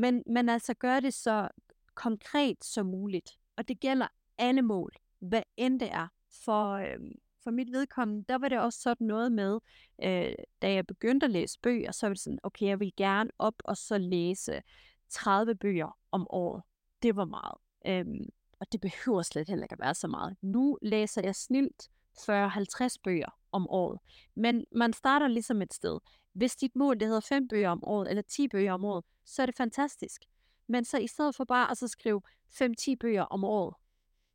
men, 0.02 0.24
men 0.26 0.50
altså 0.50 0.74
gør 0.74 1.00
det 1.00 1.14
så 1.14 1.48
konkret 1.94 2.64
som 2.64 2.86
muligt. 2.86 3.40
Og 3.56 3.68
det 3.68 3.80
gælder 3.80 4.08
alle 4.38 4.62
mål, 4.62 4.94
hvad 5.20 5.44
end 5.58 5.80
det 5.80 5.92
er. 5.92 6.08
For, 6.46 6.74
øh, 6.74 7.00
for 7.44 7.52
mit 7.52 7.72
vedkommende, 7.72 8.26
der 8.30 8.38
var 8.38 8.50
det 8.50 8.60
også 8.60 8.80
sådan 8.82 9.08
noget 9.08 9.32
med, 9.32 9.60
øh, 10.04 10.34
da 10.62 10.74
jeg 10.74 10.88
begyndte 10.88 11.26
at 11.26 11.32
læse 11.32 11.60
bøger, 11.60 11.92
så 11.92 12.08
var 12.08 12.14
det 12.14 12.22
sådan, 12.22 12.40
okay, 12.44 12.66
jeg 12.66 12.80
vil 12.80 12.94
gerne 12.98 13.30
op 13.40 13.56
og 13.64 13.78
så 13.78 13.98
læse 13.98 14.62
30 15.10 15.56
bøger 15.56 15.98
om 16.12 16.28
året. 16.30 16.64
Det 17.04 17.16
var 17.16 17.26
meget. 17.26 17.58
Øhm, 17.88 18.30
og 18.60 18.72
det 18.72 18.82
behøver 18.82 19.22
slet 19.22 19.50
heller 19.50 19.64
ikke 19.64 19.74
at 19.74 19.80
være 19.80 19.96
så 19.96 20.08
meget. 20.08 20.36
Nu 20.42 20.78
læser 20.82 21.22
jeg 21.22 21.36
snilt 21.36 21.90
40-50 22.18 22.96
bøger 23.04 23.30
om 23.54 23.70
året. 23.70 24.00
Men 24.36 24.66
man 24.72 24.94
starter 24.94 25.28
ligesom 25.28 25.62
et 25.62 25.74
sted. 25.74 26.00
Hvis 26.34 26.56
dit 26.56 26.76
mål 26.76 27.00
det 27.00 27.08
hedder 27.08 27.22
5 27.22 27.48
bøger 27.48 27.70
om 27.70 27.84
året, 27.84 28.10
eller 28.10 28.22
10 28.22 28.48
bøger 28.48 28.74
om 28.74 28.86
året, 28.86 29.06
så 29.26 29.42
er 29.42 29.46
det 29.46 29.56
fantastisk. 29.58 30.22
Men 30.68 30.86
så 30.86 30.98
i 30.98 31.08
stedet 31.08 31.36
for 31.36 31.44
bare 31.44 31.72
at 31.72 31.78
så 31.78 31.88
skrive 31.88 32.22
5-10 32.50 32.96
bøger 33.00 33.24
om 33.24 33.44
året, 33.44 33.76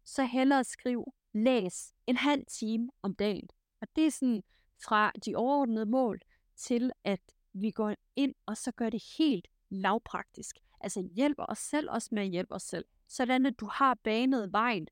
så 0.04 0.25
hellere 0.25 0.64
skriv, 0.64 1.12
læs 1.32 1.92
en 2.06 2.16
halv 2.16 2.44
time 2.46 2.90
om 3.02 3.14
dagen. 3.14 3.48
Og 3.80 3.88
det 3.96 4.06
er 4.06 4.10
sådan 4.10 4.42
fra 4.84 5.12
de 5.26 5.37
overordnede 5.37 5.87
mål 5.87 6.20
til, 6.56 6.92
at 7.04 7.20
vi 7.52 7.70
går 7.70 7.94
ind 8.16 8.34
og 8.46 8.56
så 8.56 8.72
gør 8.72 8.90
det 8.90 9.02
helt 9.18 9.48
lavpraktisk. 9.70 10.58
Altså 10.80 11.08
hjælper 11.14 11.46
os 11.48 11.58
selv 11.58 11.90
også 11.90 12.08
med 12.12 12.22
at 12.22 12.28
hjælpe 12.28 12.54
os 12.54 12.62
selv. 12.62 12.84
Sådan 13.08 13.46
at 13.46 13.60
du 13.60 13.66
har 13.72 13.94
banet 13.94 14.52
vejen 14.52 14.88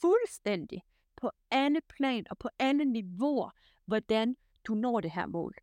fuldstændig 0.00 0.82
på 1.16 1.30
alle 1.50 1.80
plan 1.88 2.26
og 2.30 2.38
på 2.38 2.48
alle 2.58 2.84
niveauer, 2.84 3.50
hvordan 3.90 4.36
du 4.64 4.74
når 4.74 5.00
det 5.00 5.10
her 5.10 5.26
mål. 5.26 5.54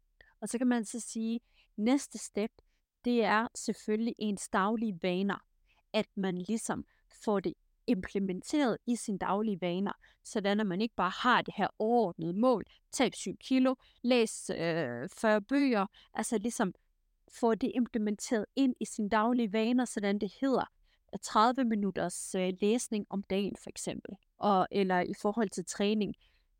Og 0.41 0.49
så 0.49 0.57
kan 0.57 0.67
man 0.67 0.85
så 0.85 0.99
sige, 0.99 1.39
næste 1.77 2.17
step, 2.17 2.51
det 3.05 3.23
er 3.23 3.47
selvfølgelig 3.55 4.15
ens 4.17 4.49
daglige 4.49 4.99
vaner. 5.01 5.37
At 5.93 6.05
man 6.15 6.37
ligesom 6.37 6.85
får 7.23 7.39
det 7.39 7.53
implementeret 7.87 8.77
i 8.87 8.95
sine 8.95 9.17
daglige 9.17 9.61
vaner, 9.61 9.91
sådan 10.23 10.59
at 10.59 10.67
man 10.67 10.81
ikke 10.81 10.95
bare 10.95 11.11
har 11.15 11.41
det 11.41 11.53
her 11.57 11.67
overordnede 11.79 12.33
mål, 12.33 12.63
tab 12.91 13.15
7 13.15 13.37
kilo, 13.37 13.75
læs 14.01 14.49
øh, 14.49 15.09
40 15.09 15.41
bøger, 15.41 15.85
altså 16.13 16.37
ligesom 16.37 16.73
få 17.39 17.55
det 17.55 17.71
implementeret 17.75 18.45
ind 18.55 18.75
i 18.79 18.85
sine 18.85 19.09
daglige 19.09 19.53
vaner, 19.53 19.85
sådan 19.85 20.19
det 20.19 20.33
hedder 20.41 20.65
30 21.21 21.63
minutters 21.63 22.35
øh, 22.35 22.53
læsning 22.61 23.05
om 23.09 23.23
dagen 23.23 23.55
for 23.63 23.69
eksempel, 23.69 24.15
og, 24.37 24.67
eller 24.71 24.99
i 24.99 25.13
forhold 25.21 25.49
til 25.49 25.65
træning, 25.65 26.15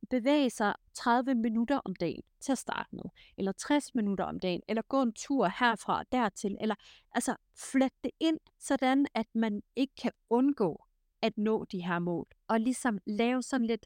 bevæge 0.10 0.50
sig 0.50 0.74
30 0.94 1.36
minutter 1.36 1.82
om 1.86 1.96
dagen 1.96 2.24
til 2.40 2.52
at 2.52 2.58
starte 2.58 2.90
med, 2.92 3.04
eller 3.38 3.52
60 3.52 3.96
minutter 3.96 4.26
om 4.26 4.40
dagen, 4.40 4.62
eller 4.68 4.82
gå 4.82 5.02
en 5.02 5.14
tur 5.14 5.48
herfra 5.60 6.00
og 6.00 6.06
dertil, 6.12 6.58
eller 6.62 6.76
altså 7.12 7.36
flet 7.56 7.94
det 8.04 8.12
ind, 8.20 8.40
sådan 8.60 9.06
at 9.14 9.28
man 9.34 9.64
ikke 9.76 9.94
kan 10.02 10.12
undgå 10.30 10.84
at 11.22 11.38
nå 11.38 11.66
de 11.66 11.86
her 11.86 12.00
mål, 12.00 12.28
og 12.48 12.60
ligesom 12.60 13.00
lave 13.06 13.44
sådan 13.44 13.68
lidt, 13.68 13.86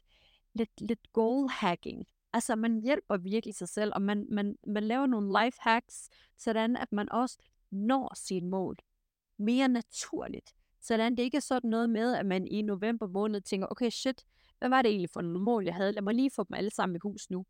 lidt, 0.54 0.80
lidt 0.80 1.12
goal 1.12 1.48
hacking, 1.48 2.06
Altså, 2.32 2.56
man 2.56 2.80
hjælper 2.80 3.16
virkelig 3.16 3.54
sig 3.54 3.68
selv, 3.68 3.92
og 3.94 4.02
man, 4.02 4.26
man, 4.30 4.56
man 4.66 4.84
laver 4.84 5.06
nogle 5.06 5.44
life 5.44 5.58
hacks, 5.60 6.08
sådan 6.38 6.76
at 6.76 6.92
man 6.92 7.12
også 7.12 7.38
når 7.70 8.12
sit 8.14 8.44
mål 8.44 8.76
mere 9.38 9.68
naturligt. 9.68 10.54
Sådan 10.80 11.16
det 11.16 11.22
ikke 11.22 11.36
er 11.36 11.40
sådan 11.40 11.70
noget 11.70 11.90
med, 11.90 12.14
at 12.14 12.26
man 12.26 12.46
i 12.46 12.62
november 12.62 13.06
måned 13.06 13.40
tænker, 13.40 13.66
okay 13.70 13.90
shit, 13.90 14.24
hvad 14.62 14.68
var 14.68 14.82
det 14.82 14.88
egentlig 14.88 15.10
for 15.10 15.20
nogle 15.20 15.40
mål, 15.40 15.64
jeg 15.64 15.74
havde? 15.74 15.92
Lad 15.92 16.02
mig 16.02 16.14
lige 16.14 16.30
få 16.30 16.44
dem 16.44 16.54
alle 16.54 16.70
sammen 16.70 16.96
i 16.96 16.98
hus 17.02 17.30
nu. 17.30 17.46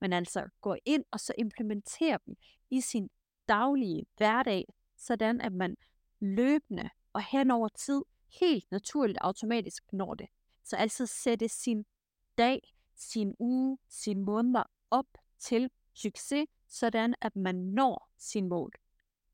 Men 0.00 0.12
altså 0.12 0.48
gå 0.60 0.76
ind 0.84 1.04
og 1.10 1.20
så 1.20 1.32
implementere 1.38 2.18
dem 2.26 2.36
i 2.70 2.80
sin 2.80 3.10
daglige 3.48 4.06
hverdag, 4.16 4.64
sådan 4.96 5.40
at 5.40 5.52
man 5.52 5.76
løbende 6.20 6.90
og 7.12 7.22
hen 7.22 7.50
over 7.50 7.68
tid 7.68 8.02
helt 8.40 8.70
naturligt 8.70 9.18
automatisk 9.20 9.84
når 9.92 10.14
det. 10.14 10.26
Så 10.64 10.76
altså 10.76 11.06
sætte 11.06 11.48
sin 11.48 11.84
dag 12.38 12.74
sin 12.96 13.34
uge, 13.38 13.78
sin 13.88 14.20
måneder 14.20 14.62
op 14.90 15.08
til 15.38 15.70
succes, 15.94 16.46
sådan 16.68 17.14
at 17.20 17.36
man 17.36 17.54
når 17.54 18.10
sin 18.18 18.48
mål. 18.48 18.72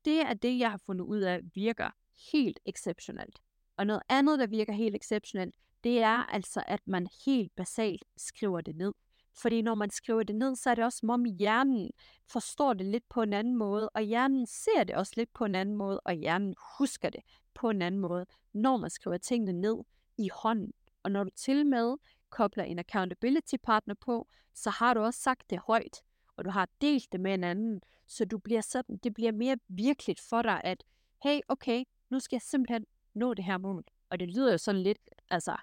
Det 0.05 0.21
er 0.21 0.33
det, 0.33 0.59
jeg 0.59 0.71
har 0.71 0.81
fundet 0.85 1.05
ud 1.05 1.19
af 1.19 1.39
virker 1.55 1.89
helt 2.31 2.59
exceptionelt. 2.65 3.41
Og 3.77 3.87
noget 3.87 4.01
andet, 4.09 4.39
der 4.39 4.47
virker 4.47 4.73
helt 4.73 4.95
exceptionelt, 4.95 5.55
det 5.83 5.99
er 5.99 6.17
altså, 6.33 6.63
at 6.67 6.81
man 6.85 7.07
helt 7.25 7.55
basalt 7.55 8.05
skriver 8.17 8.61
det 8.61 8.75
ned. 8.75 8.93
Fordi 9.33 9.61
når 9.61 9.75
man 9.75 9.89
skriver 9.89 10.23
det 10.23 10.35
ned, 10.35 10.55
så 10.55 10.69
er 10.69 10.75
det 10.75 10.83
også 10.83 10.97
som 10.97 11.09
om 11.09 11.23
hjernen 11.23 11.91
forstår 12.31 12.73
det 12.73 12.85
lidt 12.85 13.09
på 13.09 13.21
en 13.21 13.33
anden 13.33 13.55
måde, 13.55 13.89
og 13.89 14.01
hjernen 14.01 14.47
ser 14.47 14.83
det 14.83 14.95
også 14.95 15.13
lidt 15.15 15.33
på 15.33 15.45
en 15.45 15.55
anden 15.55 15.75
måde, 15.75 15.99
og 15.99 16.13
hjernen 16.13 16.55
husker 16.77 17.09
det 17.09 17.21
på 17.53 17.69
en 17.69 17.81
anden 17.81 18.01
måde, 18.01 18.25
når 18.53 18.77
man 18.77 18.89
skriver 18.89 19.17
tingene 19.17 19.61
ned 19.61 19.77
i 20.17 20.29
hånden. 20.33 20.73
Og 21.03 21.11
når 21.11 21.23
du 21.23 21.29
til 21.35 21.65
med 21.65 21.97
kobler 22.29 22.63
en 22.63 22.79
accountability 22.79 23.55
partner 23.63 23.95
på, 24.01 24.27
så 24.53 24.69
har 24.69 24.93
du 24.93 24.99
også 24.99 25.19
sagt 25.19 25.49
det 25.49 25.59
højt, 25.67 26.01
og 26.37 26.45
du 26.45 26.49
har 26.49 26.69
delt 26.81 27.11
det 27.11 27.19
med 27.19 27.33
en 27.33 27.43
anden, 27.43 27.81
så 28.07 28.25
du 28.25 28.37
bliver 28.37 28.61
sådan, 28.61 28.97
det 28.97 29.13
bliver 29.13 29.31
mere 29.31 29.57
virkeligt 29.67 30.21
for 30.29 30.41
dig, 30.41 30.61
at 30.63 30.83
hey, 31.23 31.39
okay, 31.47 31.83
nu 32.09 32.19
skal 32.19 32.35
jeg 32.35 32.41
simpelthen 32.41 32.85
nå 33.13 33.33
det 33.33 33.45
her 33.45 33.57
mål. 33.57 33.83
Og 34.09 34.19
det 34.19 34.27
lyder 34.27 34.51
jo 34.51 34.57
sådan 34.57 34.81
lidt, 34.81 34.97
altså, 35.29 35.55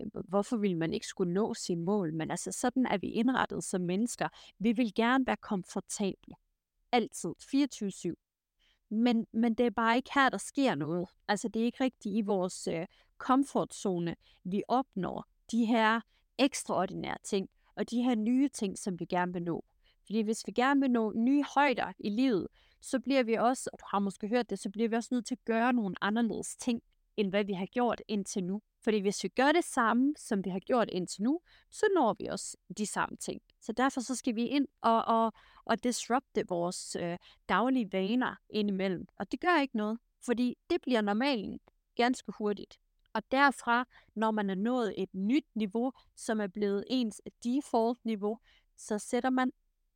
Øh, 0.00 0.22
hvorfor 0.28 0.56
vil 0.56 0.76
man 0.76 0.92
ikke 0.92 1.06
skulle 1.06 1.32
nå 1.32 1.54
sine 1.54 1.84
mål? 1.84 2.14
Men 2.14 2.30
altså, 2.30 2.52
sådan 2.52 2.86
er 2.86 2.98
vi 2.98 3.06
indrettet 3.06 3.64
som 3.64 3.80
mennesker. 3.80 4.28
Vi 4.58 4.72
vil 4.72 4.94
gerne 4.94 5.26
være 5.26 5.36
komfortable. 5.36 6.34
Altid. 6.92 7.34
24-7. 8.10 8.14
Men, 8.90 9.26
men 9.32 9.54
det 9.54 9.66
er 9.66 9.70
bare 9.70 9.96
ikke 9.96 10.10
her, 10.14 10.28
der 10.28 10.38
sker 10.38 10.74
noget. 10.74 11.08
Altså, 11.28 11.48
det 11.48 11.62
er 11.62 11.64
ikke 11.64 11.84
rigtigt 11.84 12.16
i 12.16 12.20
vores 12.20 12.66
øh, 12.66 12.86
komfortzone, 13.18 14.16
vi 14.44 14.62
opnår 14.68 15.24
de 15.50 15.64
her 15.64 16.00
ekstraordinære 16.38 17.16
ting, 17.24 17.48
og 17.74 17.90
de 17.90 18.02
her 18.02 18.14
nye 18.14 18.48
ting, 18.48 18.78
som 18.78 19.00
vi 19.00 19.04
gerne 19.04 19.32
vil 19.32 19.42
nå. 19.42 19.64
Fordi 20.06 20.20
hvis 20.20 20.46
vi 20.46 20.52
gerne 20.52 20.80
vil 20.80 20.90
nå 20.90 21.12
nye 21.12 21.44
højder 21.54 21.92
i 21.98 22.08
livet, 22.08 22.48
så 22.80 23.00
bliver 23.00 23.22
vi 23.22 23.34
også, 23.34 23.70
og 23.72 23.78
du 23.78 23.84
har 23.90 23.98
måske 23.98 24.28
hørt 24.28 24.50
det, 24.50 24.58
så 24.58 24.70
bliver 24.70 24.88
vi 24.88 24.96
også 24.96 25.08
nødt 25.14 25.26
til 25.26 25.34
at 25.34 25.44
gøre 25.44 25.72
nogle 25.72 25.94
anderledes 26.00 26.56
ting, 26.56 26.82
end 27.16 27.30
hvad 27.30 27.44
vi 27.44 27.52
har 27.52 27.66
gjort 27.66 28.02
indtil 28.08 28.44
nu. 28.44 28.62
Fordi 28.84 28.98
hvis 28.98 29.24
vi 29.24 29.28
gør 29.28 29.52
det 29.52 29.64
samme, 29.64 30.14
som 30.16 30.44
vi 30.44 30.50
har 30.50 30.58
gjort 30.58 30.88
indtil 30.92 31.22
nu, 31.22 31.40
så 31.70 31.86
når 31.94 32.16
vi 32.18 32.26
også 32.26 32.56
de 32.78 32.86
samme 32.86 33.16
ting. 33.16 33.40
Så 33.60 33.72
derfor 33.72 34.00
så 34.00 34.14
skal 34.14 34.34
vi 34.34 34.44
ind 34.44 34.68
og, 34.80 35.04
og, 35.04 35.32
og 35.64 35.84
disrupte 35.84 36.44
vores 36.48 36.96
øh, 37.00 37.18
daglige 37.48 37.92
vaner 37.92 38.34
indimellem. 38.50 39.06
Og 39.16 39.32
det 39.32 39.40
gør 39.40 39.60
ikke 39.60 39.76
noget, 39.76 39.98
fordi 40.24 40.58
det 40.70 40.80
bliver 40.82 41.00
normalen 41.00 41.60
ganske 41.96 42.32
hurtigt. 42.38 42.78
Og 43.12 43.22
derfra, 43.30 43.84
når 44.14 44.30
man 44.30 44.50
er 44.50 44.54
nået 44.54 44.94
et 44.96 45.14
nyt 45.14 45.46
niveau, 45.54 45.92
som 46.16 46.40
er 46.40 46.46
blevet 46.46 46.84
ens 46.86 47.20
default-niveau, 47.44 48.38
så 48.76 48.98
sætter 48.98 49.30
man 49.30 49.52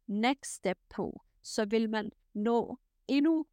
next 0.07 0.55
step 0.55 0.79
på. 0.91 1.23
Så 1.43 1.65
vil 1.65 1.91
man 1.91 2.11
nå 2.35 2.79
endnu 3.09 3.47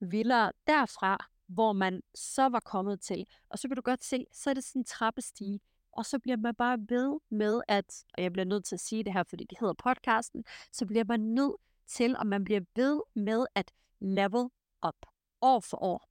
vildere 0.00 0.52
derfra, 0.66 1.29
hvor 1.50 1.72
man 1.72 2.02
så 2.14 2.48
var 2.48 2.60
kommet 2.60 3.00
til. 3.00 3.26
Og 3.48 3.58
så 3.58 3.68
kan 3.68 3.76
du 3.76 3.82
godt 3.82 4.04
se, 4.04 4.26
så 4.32 4.50
er 4.50 4.54
det 4.54 4.64
sådan 4.64 4.80
en 4.80 4.84
trappestige. 4.84 5.60
Og 5.92 6.06
så 6.06 6.18
bliver 6.18 6.36
man 6.36 6.54
bare 6.54 6.78
ved 6.88 7.18
med 7.30 7.60
at, 7.68 8.04
og 8.16 8.22
jeg 8.22 8.32
bliver 8.32 8.44
nødt 8.44 8.64
til 8.64 8.74
at 8.74 8.80
sige 8.80 9.04
det 9.04 9.12
her, 9.12 9.22
fordi 9.22 9.44
det 9.44 9.58
hedder 9.60 9.74
podcasten, 9.74 10.44
så 10.72 10.86
bliver 10.86 11.04
man 11.04 11.20
nødt 11.20 11.56
til, 11.86 12.16
og 12.16 12.26
man 12.26 12.44
bliver 12.44 12.60
ved 12.76 13.00
med 13.14 13.46
at 13.54 13.72
level 14.00 14.48
up 14.86 15.06
år 15.40 15.60
for 15.60 15.82
år. 15.82 16.10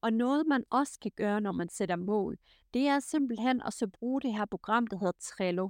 Og 0.00 0.12
noget, 0.12 0.46
man 0.46 0.64
også 0.70 0.98
kan 1.00 1.10
gøre, 1.16 1.40
når 1.40 1.52
man 1.52 1.68
sætter 1.68 1.96
mål, 1.96 2.38
det 2.74 2.86
er 2.88 3.00
simpelthen 3.00 3.62
at 3.62 3.72
så 3.72 3.86
bruge 3.86 4.20
det 4.20 4.34
her 4.34 4.44
program, 4.44 4.86
der 4.86 4.98
hedder 4.98 5.12
Trello. 5.20 5.68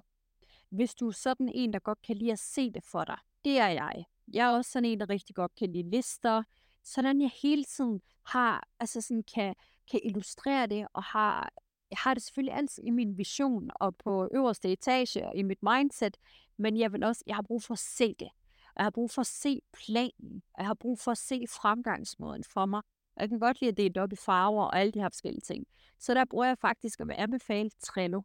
Hvis 0.71 0.95
du 0.95 1.09
er 1.09 1.13
sådan 1.13 1.51
en, 1.55 1.73
der 1.73 1.79
godt 1.79 2.03
kan 2.03 2.17
lide 2.17 2.33
at 2.33 2.39
se 2.39 2.71
det 2.71 2.85
for 2.85 3.05
dig, 3.05 3.19
det 3.45 3.59
er 3.59 3.69
jeg. 3.69 4.05
Jeg 4.33 4.47
er 4.49 4.57
også 4.57 4.71
sådan 4.71 4.85
en, 4.85 5.01
der 5.01 5.09
rigtig 5.09 5.35
godt 5.35 5.55
kan 5.55 5.73
lide 5.73 5.91
lister, 5.91 6.43
sådan 6.88 7.21
jeg 7.21 7.30
hele 7.42 7.64
tiden 7.64 8.00
har, 8.23 8.68
altså 8.80 9.00
sådan 9.00 9.23
kan, 9.35 9.54
kan 9.90 10.00
illustrere 10.04 10.66
det, 10.66 10.87
og 10.92 11.02
har, 11.02 11.52
jeg 11.90 11.99
har 11.99 12.14
det 12.14 12.23
selvfølgelig 12.23 12.54
altid 12.54 12.83
i 12.85 12.90
min 12.90 13.18
vision 13.18 13.71
og 13.75 13.97
på 13.97 14.28
øverste 14.33 14.73
etage 14.73 15.26
og 15.26 15.37
i 15.37 15.42
mit 15.42 15.62
mindset, 15.62 16.16
men 16.57 16.76
jeg 16.76 16.92
vil 16.92 17.04
også, 17.04 17.23
jeg 17.26 17.35
har 17.35 17.42
brug 17.42 17.62
for 17.62 17.75
at 17.75 17.78
se 17.78 18.14
det. 18.14 18.28
Jeg 18.76 18.85
har 18.85 18.90
brug 18.90 19.11
for 19.11 19.21
at 19.21 19.26
se 19.26 19.61
planen. 19.73 20.42
Jeg 20.59 20.66
har 20.66 20.75
brug 20.75 20.99
for 20.99 21.11
at 21.11 21.18
se 21.18 21.45
fremgangsmåden 21.49 22.45
for 22.45 22.66
mig. 22.66 22.83
Jeg 23.16 23.28
kan 23.28 23.38
godt 23.38 23.61
lide 23.61 23.68
at 23.68 23.76
dele 23.76 23.88
det 23.88 24.02
op 24.02 24.12
i 24.12 24.16
farver 24.16 24.64
og 24.64 24.80
alle 24.80 24.92
de 24.92 25.00
her 25.00 25.09
forskellige 25.09 25.40
ting. 25.40 25.66
Så 25.99 26.14
der 26.14 26.25
bruger 26.25 26.47
jeg 26.47 26.59
faktisk 26.59 27.00
at 27.00 27.11
anbefale 27.11 27.71
Trello. 27.71 28.23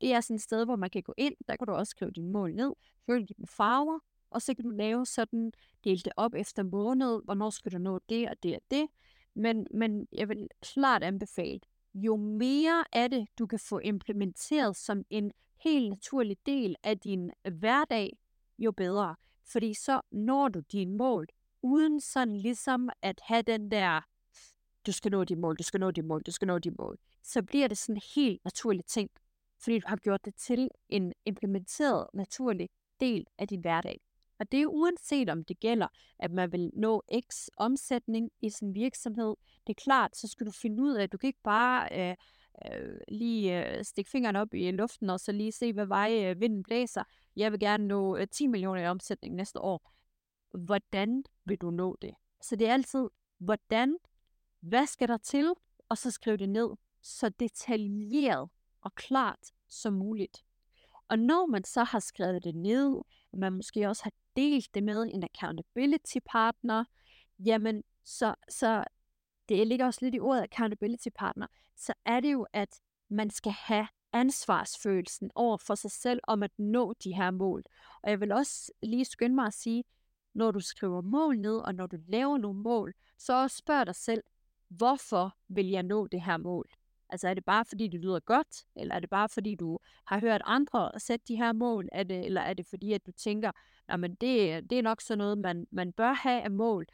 Det 0.00 0.12
er 0.12 0.20
sådan 0.20 0.34
et 0.34 0.42
sted, 0.42 0.64
hvor 0.64 0.76
man 0.76 0.90
kan 0.90 1.02
gå 1.02 1.14
ind. 1.16 1.34
Der 1.48 1.56
kan 1.56 1.66
du 1.66 1.72
også 1.72 1.90
skrive 1.90 2.10
dine 2.10 2.30
mål 2.32 2.54
ned, 2.54 2.72
følge 3.06 3.26
dine 3.26 3.46
farver, 3.46 3.98
og 4.30 4.42
så 4.42 4.54
kan 4.54 4.64
du 4.64 4.70
lave 4.70 5.06
sådan, 5.06 5.52
dele 5.84 5.98
det 5.98 6.12
op 6.16 6.34
efter 6.34 6.62
måned, 6.62 7.20
hvornår 7.24 7.50
skal 7.50 7.72
du 7.72 7.78
nå 7.78 7.98
det 8.08 8.28
og 8.28 8.36
det 8.42 8.54
og 8.54 8.62
det. 8.70 8.86
Men, 9.34 9.66
men 9.74 10.08
jeg 10.12 10.28
vil 10.28 10.48
klart 10.60 11.02
anbefale, 11.02 11.60
jo 11.94 12.16
mere 12.16 12.84
af 12.92 13.10
det, 13.10 13.26
du 13.38 13.46
kan 13.46 13.58
få 13.58 13.78
implementeret 13.78 14.76
som 14.76 15.04
en 15.10 15.32
helt 15.64 15.88
naturlig 15.90 16.36
del 16.46 16.76
af 16.82 16.98
din 16.98 17.30
hverdag, 17.52 18.18
jo 18.58 18.72
bedre. 18.72 19.16
Fordi 19.44 19.74
så 19.74 20.00
når 20.10 20.48
du 20.48 20.60
dine 20.72 20.96
mål, 20.96 21.26
uden 21.62 22.00
sådan 22.00 22.36
ligesom 22.36 22.90
at 23.02 23.20
have 23.22 23.42
den 23.42 23.70
der, 23.70 24.00
du 24.86 24.92
skal 24.92 25.10
nå 25.10 25.24
dit 25.24 25.38
mål, 25.38 25.56
du 25.56 25.62
skal 25.62 25.80
nå 25.80 25.90
dit 25.90 26.04
mål, 26.04 26.22
du 26.22 26.30
skal 26.30 26.46
nå 26.46 26.58
dit 26.58 26.78
mål, 26.78 26.98
så 27.22 27.42
bliver 27.42 27.68
det 27.68 27.78
sådan 27.78 27.96
en 27.96 28.02
helt 28.14 28.44
naturlig 28.44 28.84
ting, 28.84 29.10
fordi 29.62 29.78
du 29.78 29.88
har 29.88 29.96
gjort 29.96 30.24
det 30.24 30.34
til 30.34 30.68
en 30.88 31.12
implementeret 31.24 32.06
naturlig 32.14 32.68
del 33.00 33.26
af 33.38 33.48
din 33.48 33.60
hverdag. 33.60 34.00
Og 34.38 34.52
det 34.52 34.62
er 34.62 34.66
uanset 34.66 35.28
om 35.28 35.44
det 35.44 35.60
gælder, 35.60 35.88
at 36.18 36.30
man 36.30 36.52
vil 36.52 36.70
nå 36.74 37.02
x 37.30 37.48
omsætning 37.56 38.30
i 38.40 38.50
sin 38.50 38.74
virksomhed. 38.74 39.34
Det 39.66 39.72
er 39.72 39.82
klart, 39.82 40.16
så 40.16 40.28
skal 40.28 40.46
du 40.46 40.52
finde 40.52 40.82
ud 40.82 40.94
af, 40.94 41.02
at 41.02 41.12
du 41.12 41.18
kan 41.18 41.26
ikke 41.26 41.42
bare 41.44 42.10
øh, 42.10 42.16
øh, 42.66 43.00
lige 43.08 43.76
øh, 43.78 43.84
stikke 43.84 44.10
fingeren 44.10 44.36
op 44.36 44.54
i 44.54 44.70
luften 44.70 45.10
og 45.10 45.20
så 45.20 45.32
lige 45.32 45.52
se, 45.52 45.72
hvad 45.72 45.86
vej 45.86 46.24
øh, 46.24 46.40
vinden 46.40 46.62
blæser. 46.62 47.02
Jeg 47.36 47.52
vil 47.52 47.60
gerne 47.60 47.86
nå 47.86 48.16
øh, 48.16 48.26
10 48.28 48.46
millioner 48.46 48.82
i 48.82 48.86
omsætning 48.86 49.34
næste 49.34 49.60
år. 49.60 49.92
Hvordan 50.58 51.24
vil 51.44 51.58
du 51.58 51.70
nå 51.70 51.96
det? 52.02 52.14
Så 52.42 52.56
det 52.56 52.68
er 52.68 52.72
altid, 52.72 53.08
hvordan, 53.38 53.96
hvad 54.60 54.86
skal 54.86 55.08
der 55.08 55.16
til, 55.18 55.52
og 55.88 55.98
så 55.98 56.10
skriv 56.10 56.38
det 56.38 56.48
ned 56.48 56.68
så 57.02 57.28
detaljeret 57.28 58.50
og 58.80 58.94
klart 58.94 59.52
som 59.68 59.92
muligt. 59.92 60.44
Og 61.08 61.18
når 61.18 61.46
man 61.46 61.64
så 61.64 61.84
har 61.84 61.98
skrevet 61.98 62.44
det 62.44 62.54
ned, 62.54 62.94
og 63.32 63.38
man 63.38 63.52
måske 63.52 63.88
også 63.88 64.04
har 64.04 64.12
delt 64.38 64.74
det 64.74 64.82
med 64.82 65.02
en 65.14 65.24
accountability 65.24 66.18
partner, 66.26 66.84
jamen 67.38 67.84
så, 68.04 68.34
så 68.48 68.84
det 69.48 69.66
ligger 69.66 69.86
også 69.86 69.98
lidt 70.02 70.14
i 70.14 70.20
ordet 70.20 70.42
accountability 70.42 71.08
partner, 71.14 71.46
så 71.76 71.92
er 72.04 72.20
det 72.20 72.32
jo, 72.32 72.46
at 72.52 72.80
man 73.08 73.30
skal 73.30 73.52
have 73.52 73.88
ansvarsfølelsen 74.12 75.30
over 75.34 75.56
for 75.56 75.74
sig 75.74 75.90
selv 75.90 76.20
om 76.22 76.42
at 76.42 76.50
nå 76.58 76.94
de 77.04 77.14
her 77.14 77.30
mål. 77.30 77.64
Og 78.02 78.10
jeg 78.10 78.20
vil 78.20 78.32
også 78.32 78.72
lige 78.82 79.04
skynde 79.04 79.34
mig 79.34 79.46
at 79.46 79.54
sige, 79.54 79.84
når 80.34 80.50
du 80.50 80.60
skriver 80.60 81.00
mål 81.00 81.38
ned, 81.38 81.56
og 81.56 81.74
når 81.74 81.86
du 81.86 81.96
laver 82.08 82.38
nogle 82.38 82.60
mål, 82.60 82.94
så 83.18 83.48
spørg 83.48 83.86
dig 83.86 83.94
selv, 83.94 84.22
hvorfor 84.68 85.36
vil 85.48 85.66
jeg 85.66 85.82
nå 85.82 86.06
det 86.06 86.22
her 86.22 86.36
mål? 86.36 86.70
Altså 87.10 87.28
er 87.28 87.34
det 87.34 87.44
bare 87.44 87.64
fordi 87.64 87.88
det 87.88 88.00
lyder 88.00 88.20
godt, 88.20 88.66
eller 88.76 88.94
er 88.94 89.00
det 89.00 89.10
bare 89.10 89.28
fordi 89.28 89.54
du 89.54 89.78
har 90.04 90.20
hørt 90.20 90.42
andre 90.44 90.90
sætte 90.98 91.24
de 91.28 91.36
her 91.36 91.52
mål, 91.52 91.88
er 91.92 92.02
det, 92.02 92.26
eller 92.26 92.40
er 92.40 92.54
det 92.54 92.66
fordi 92.66 92.92
at 92.92 93.06
du 93.06 93.12
tænker, 93.12 93.50
men 93.98 94.14
det, 94.14 94.70
det 94.70 94.78
er 94.78 94.82
nok 94.82 95.00
sådan 95.00 95.18
noget, 95.18 95.38
man, 95.38 95.66
man 95.70 95.92
bør 95.92 96.12
have 96.12 96.42
af 96.42 96.50
mål. 96.50 96.86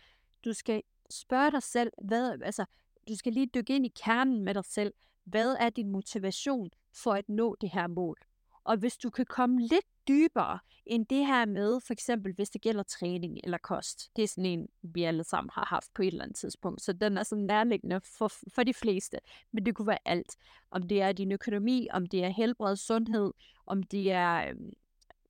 Du 0.45 0.53
skal 0.53 0.83
spørge 1.11 1.51
dig 1.51 1.63
selv, 1.63 1.93
hvad, 2.03 2.43
altså 2.43 2.65
du 3.09 3.17
skal 3.17 3.33
lige 3.33 3.47
dykke 3.55 3.77
ind 3.77 3.87
i 3.87 3.93
kernen 4.05 4.45
med 4.45 4.55
dig 4.55 4.65
selv. 4.65 4.95
Hvad 5.25 5.57
er 5.61 5.71
din 5.71 5.91
motivation 5.91 6.71
for 6.93 7.13
at 7.13 7.29
nå 7.29 7.57
det 7.61 7.71
her 7.71 7.87
mål? 7.87 8.19
Og 8.65 8.77
hvis 8.77 8.97
du 8.97 9.11
kan 9.11 9.27
komme 9.27 9.61
lidt 9.61 9.85
dybere 10.09 10.59
end 10.87 11.07
det 11.07 11.27
her 11.27 11.45
med, 11.45 11.81
for 11.81 11.93
eksempel 11.93 12.33
hvis 12.35 12.51
det 12.51 12.61
gælder 12.61 12.83
træning 12.83 13.41
eller 13.45 13.59
kost. 13.59 14.11
Det 14.17 14.25
er 14.25 14.29
sådan 14.29 14.47
en, 14.47 14.69
vi 14.83 15.05
alle 15.05 15.25
sammen 15.25 15.51
har 15.55 15.65
haft 15.65 15.95
på 15.95 16.03
et 16.03 16.07
eller 16.07 16.23
andet 16.23 16.37
tidspunkt. 16.37 16.83
Så 16.83 16.93
den 16.93 17.19
er 17.19 17.23
sådan 17.23 17.45
nærliggende 17.45 18.01
for, 18.19 18.33
for 18.55 18.63
de 18.63 18.75
fleste. 18.75 19.19
Men 19.53 19.67
det 19.67 19.75
kunne 19.75 19.87
være 19.87 19.99
alt. 20.05 20.37
Om 20.71 20.83
det 20.83 21.03
er 21.03 21.13
din 21.13 21.33
økonomi, 21.33 21.89
om 21.93 22.07
det 22.07 22.25
er 22.25 22.29
helbred, 22.29 22.77
sundhed, 22.77 23.33
om 23.67 23.83
det 23.83 24.13
er 24.13 24.49
øhm, 24.49 24.73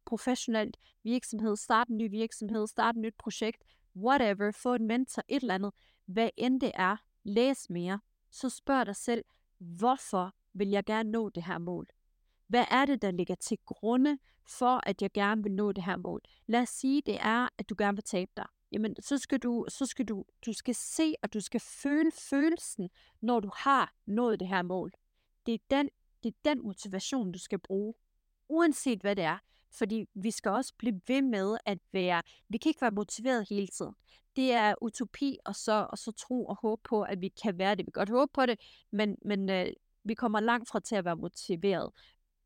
professionelt 0.05 0.77
virksomhed, 1.03 1.57
starte 1.57 1.91
en 1.91 1.99
ny 1.99 2.11
virksomhed, 2.11 2.67
starte 2.67 2.97
et 2.97 3.03
nyt 3.03 3.15
projekt, 3.19 3.63
whatever, 3.97 4.51
få 4.51 4.75
en 4.75 4.87
mentor, 4.87 5.23
et 5.29 5.43
eller 5.43 5.55
andet. 5.55 5.73
Hvad 6.07 6.31
end 6.37 6.61
det 6.61 6.73
er, 6.75 6.97
læs 7.25 7.71
mere. 7.71 8.01
Så 8.31 8.49
spørg 8.49 8.87
dig 8.87 8.97
selv, 8.97 9.25
hvorfor 9.59 10.35
vil 10.53 10.69
jeg 10.69 10.85
gerne 10.85 11.11
nå 11.11 11.29
det 11.29 11.45
her 11.45 11.59
mål? 11.59 11.87
Hvad 12.55 12.65
er 12.71 12.85
det, 12.85 13.03
der 13.03 13.11
ligger 13.11 13.35
til 13.35 13.59
grunde 13.67 14.19
for, 14.47 14.81
at 14.89 15.03
jeg 15.03 15.13
gerne 15.13 15.43
vil 15.43 15.53
nå 15.53 15.73
det 15.73 15.85
her 15.85 15.97
mål? 15.97 16.21
Lad 16.47 16.61
os 16.61 16.69
sige, 16.69 17.03
det 17.07 17.19
er, 17.21 17.49
at 17.59 17.71
du 17.71 17.75
gerne 17.79 17.97
vil 17.97 18.05
tabe 18.05 18.31
dig. 18.37 18.47
Jamen, 18.73 18.97
så 19.01 19.19
skal 19.19 19.39
du, 19.39 19.67
så 19.69 19.87
skal 19.87 20.05
du, 20.05 20.25
du 20.47 20.53
skal 20.53 20.75
se, 20.75 21.15
og 21.23 21.35
du 21.35 21.41
skal 21.41 21.61
føle 21.61 22.11
følelsen, 22.31 22.91
når 23.21 23.41
du 23.41 23.51
har 23.57 23.95
nået 24.07 24.41
det 24.41 24.49
her 24.49 24.63
mål. 24.63 24.93
Det 25.47 25.55
er 25.55 25.59
den, 25.71 25.91
det 26.23 26.29
er 26.29 26.55
den 26.55 26.63
motivation, 26.63 27.33
du 27.33 27.39
skal 27.39 27.59
bruge, 27.59 27.95
uanset 28.49 29.01
hvad 29.01 29.17
det 29.17 29.25
er. 29.25 29.39
Fordi 29.71 30.05
vi 30.15 30.31
skal 30.31 30.51
også 30.51 30.75
blive 30.79 31.01
ved 31.09 31.23
med 31.23 31.57
at 31.67 31.79
være, 31.93 32.23
vi 32.49 32.59
kan 32.59 32.71
ikke 32.71 32.81
være 32.81 32.91
motiveret 32.91 33.49
hele 33.49 33.67
tiden. 33.67 33.95
Det 34.37 34.53
er 34.53 34.75
utopi 34.83 35.39
og 35.45 35.57
så, 35.57 35.87
og 35.91 35.99
så 35.99 36.13
tro 36.13 36.47
og 36.47 36.57
håbe 36.63 36.83
på, 36.89 37.03
at 37.03 37.21
vi 37.21 37.29
kan 37.29 37.59
være 37.59 37.75
det. 37.75 37.87
Vi 37.87 37.91
kan 37.91 38.01
godt 38.01 38.11
håbe 38.11 38.33
på 38.35 38.47
det, 38.47 38.61
men, 38.91 39.17
men 39.25 39.51
øh, 39.51 39.67
vi 40.05 40.15
kommer 40.15 40.41
langt 40.41 40.69
fra 40.69 40.81
til 40.81 40.97
at 40.97 41.05
være 41.05 41.17
motiveret 41.17 41.91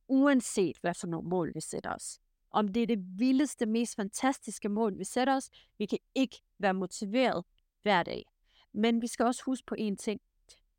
uanset 0.09 0.79
hvad 0.81 0.95
for 0.95 1.07
nogle 1.07 1.29
mål 1.29 1.55
vi 1.55 1.61
sætter 1.61 1.95
os. 1.95 2.21
Om 2.51 2.69
det 2.69 2.83
er 2.83 2.87
det 2.87 3.19
vildeste, 3.19 3.67
mest 3.67 3.97
fantastiske 3.97 4.69
mål, 4.69 4.99
vi 4.99 5.05
sætter 5.05 5.37
os, 5.37 5.51
vi 5.79 5.87
kan 5.87 5.99
ikke 6.15 6.43
være 6.59 6.75
motiveret 6.75 7.45
hver 7.83 8.03
dag. 8.03 8.25
Men 8.73 9.03
vi 9.03 9.07
skal 9.07 9.27
også 9.27 9.43
huske 9.45 9.67
på 9.67 9.75
én 9.79 9.97
ting. 9.97 10.21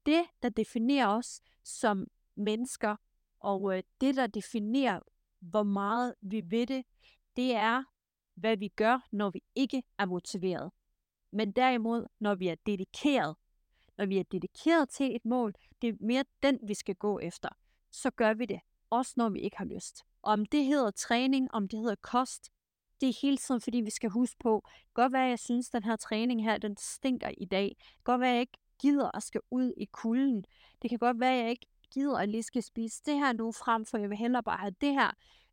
Det, 0.06 0.24
der 0.44 0.50
definerer 0.50 1.08
os 1.08 1.42
som 1.64 2.08
mennesker, 2.36 2.96
og 3.40 3.78
øh, 3.78 3.84
det, 4.02 4.16
der 4.16 4.28
definerer, 4.28 5.00
hvor 5.40 5.64
meget 5.64 6.16
vi 6.22 6.44
ved 6.46 6.68
det, 6.68 6.86
det 7.36 7.56
er, 7.56 7.84
hvad 8.36 8.58
vi 8.58 8.68
gør, 8.68 9.08
når 9.12 9.30
vi 9.30 9.44
ikke 9.56 9.84
er 9.98 10.06
motiveret. 10.06 10.72
Men 11.32 11.52
derimod, 11.52 12.06
når 12.20 12.36
vi 12.36 12.48
er 12.48 12.56
dedikeret, 12.66 13.36
når 13.98 14.06
vi 14.06 14.18
er 14.18 14.24
dedikeret 14.24 14.90
til 14.90 15.16
et 15.16 15.26
mål, 15.26 15.54
det 15.82 15.90
er 15.90 15.94
mere 16.00 16.24
den, 16.44 16.60
vi 16.64 16.74
skal 16.74 16.96
gå 16.96 17.20
efter, 17.20 17.50
så 17.92 18.10
gør 18.10 18.34
vi 18.34 18.46
det 18.46 18.60
også 18.90 19.14
når 19.18 19.30
vi 19.30 19.40
ikke 19.40 19.58
har 19.58 19.66
lyst. 19.66 20.04
Om 20.24 20.46
det 20.46 20.66
hedder 20.66 20.92
træning, 20.92 21.54
om 21.54 21.68
det 21.68 21.80
hedder 21.80 21.96
kost, 21.96 22.50
det 23.02 23.10
er 23.10 23.20
hele 23.22 23.38
tiden, 23.38 23.62
fordi 23.62 23.78
vi 23.78 23.90
skal 23.90 24.10
huske 24.10 24.36
på, 24.40 24.64
godt 24.94 25.14
være, 25.14 25.28
jeg 25.28 25.40
synes, 25.40 25.70
den 25.70 25.84
her 25.84 25.96
træning 25.96 26.44
her, 26.44 26.58
den 26.58 26.78
stinker 26.78 27.32
i 27.38 27.46
dag. 27.46 27.78
Godt 28.04 28.22
være, 28.22 28.30
jeg 28.30 28.40
ikke 28.40 28.58
gider 28.82 29.16
at 29.16 29.24
skal 29.24 29.42
ud 29.52 29.74
i 29.78 29.86
kulden. 29.86 30.46
Det 30.82 30.90
kan 30.90 31.00
godt 31.00 31.20
være, 31.20 31.32
jeg 31.32 31.50
ikke 31.50 31.68
gider 31.92 32.18
at 32.18 32.30
lige 32.30 32.44
skal 32.44 32.64
spise 32.64 33.02
det 33.06 33.14
her 33.16 33.34
nu 33.34 33.52
frem, 33.52 33.86
for 33.86 33.98
jeg 33.98 34.10
vil 34.10 34.18
hellere 34.18 34.44
bare 34.44 34.58
have 34.58 34.76
det 34.82 34.94
her. 34.94 35.12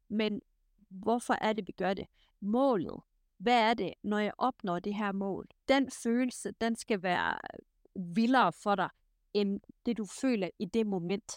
Men 0.09 0.41
hvorfor 0.89 1.35
er 1.41 1.53
det, 1.53 1.67
vi 1.67 1.73
gør 1.73 1.95
det? 1.95 2.07
Målet. 2.41 3.01
Hvad 3.39 3.71
er 3.71 3.75
det, 3.75 3.95
når 4.03 4.19
jeg 4.19 4.33
opnår 4.39 4.79
det 4.79 4.95
her 4.95 5.13
mål? 5.13 5.49
Den 5.69 5.91
følelse, 5.91 6.53
den 6.61 6.77
skal 6.77 7.03
være 7.03 7.39
øh, 7.55 8.17
vildere 8.17 8.53
for 8.53 8.75
dig, 8.75 8.89
end 9.35 9.61
det 9.87 9.97
du 9.99 10.07
føler 10.21 10.51
i 10.59 10.65
det 10.65 10.87
moment. 10.87 11.33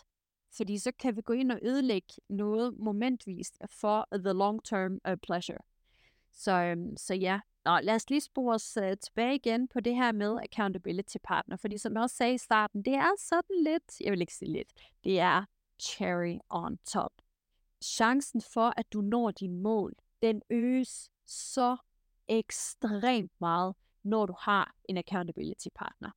Fordi 0.57 0.77
så 0.77 0.91
kan 0.99 1.15
vi 1.15 1.21
gå 1.21 1.33
ind 1.33 1.51
og 1.51 1.59
ødelægge 1.61 2.13
noget 2.29 2.77
momentvist 2.77 3.57
for 3.69 4.07
the 4.13 4.33
long-term 4.33 4.99
uh, 5.05 5.11
øh, 5.11 5.17
pleasure. 5.17 5.59
Så, 6.33 6.73
um, 6.77 6.97
så 6.97 7.13
ja, 7.13 7.39
Nå, 7.65 7.79
lad 7.79 7.95
os 7.95 8.09
lige 8.09 8.21
spore 8.21 8.55
os 8.55 8.77
uh, 8.81 8.97
tilbage 9.01 9.35
igen 9.35 9.67
på 9.67 9.79
det 9.79 9.95
her 9.95 10.11
med 10.11 10.37
accountability 10.43 11.17
partner, 11.23 11.57
fordi 11.57 11.77
som 11.77 11.93
jeg 11.93 12.01
også 12.01 12.15
sagde 12.15 12.33
i 12.33 12.37
starten, 12.37 12.81
det 12.85 12.93
er 12.93 13.11
sådan 13.17 13.63
lidt, 13.63 14.01
jeg 14.01 14.11
vil 14.11 14.21
ikke 14.21 14.33
sige 14.33 14.51
lidt, 14.51 14.73
det 15.03 15.19
er 15.19 15.45
cherry 15.81 16.37
on 16.49 16.77
top. 16.77 17.11
Chancen 17.83 18.41
for, 18.41 18.73
at 18.77 18.93
du 18.93 19.01
når 19.01 19.31
din 19.31 19.61
mål, 19.61 19.93
den 20.21 20.41
øges 20.49 21.09
så 21.25 21.77
ekstremt 22.27 23.31
meget, 23.39 23.75
når 24.03 24.25
du 24.25 24.33
har 24.39 24.75
en 24.89 24.97
accountability 24.97 25.67
partner. 25.75 26.11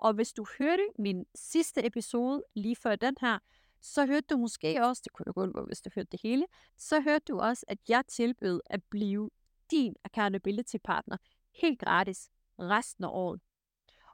Og 0.00 0.12
hvis 0.12 0.32
du 0.32 0.46
hørte 0.58 0.86
min 0.98 1.26
sidste 1.34 1.86
episode 1.86 2.44
lige 2.54 2.76
før 2.76 2.96
den 2.96 3.16
her, 3.20 3.38
så 3.80 4.06
hørte 4.06 4.26
du 4.30 4.36
måske 4.36 4.84
også, 4.84 5.02
det 5.04 5.12
kunne 5.12 5.24
du 5.24 5.32
gå 5.32 5.64
hvis 5.66 5.80
du 5.80 5.90
hørte 5.94 6.08
det 6.12 6.20
hele, 6.22 6.46
så 6.76 7.00
hørte 7.00 7.24
du 7.28 7.40
også, 7.40 7.64
at 7.68 7.78
jeg 7.88 8.06
tilbød 8.06 8.60
at 8.66 8.82
blive 8.90 9.30
din 9.70 9.94
accountability 10.04 10.76
partner 10.84 11.16
helt 11.54 11.78
gratis 11.78 12.30
resten 12.58 13.04
af 13.04 13.08
året. 13.12 13.40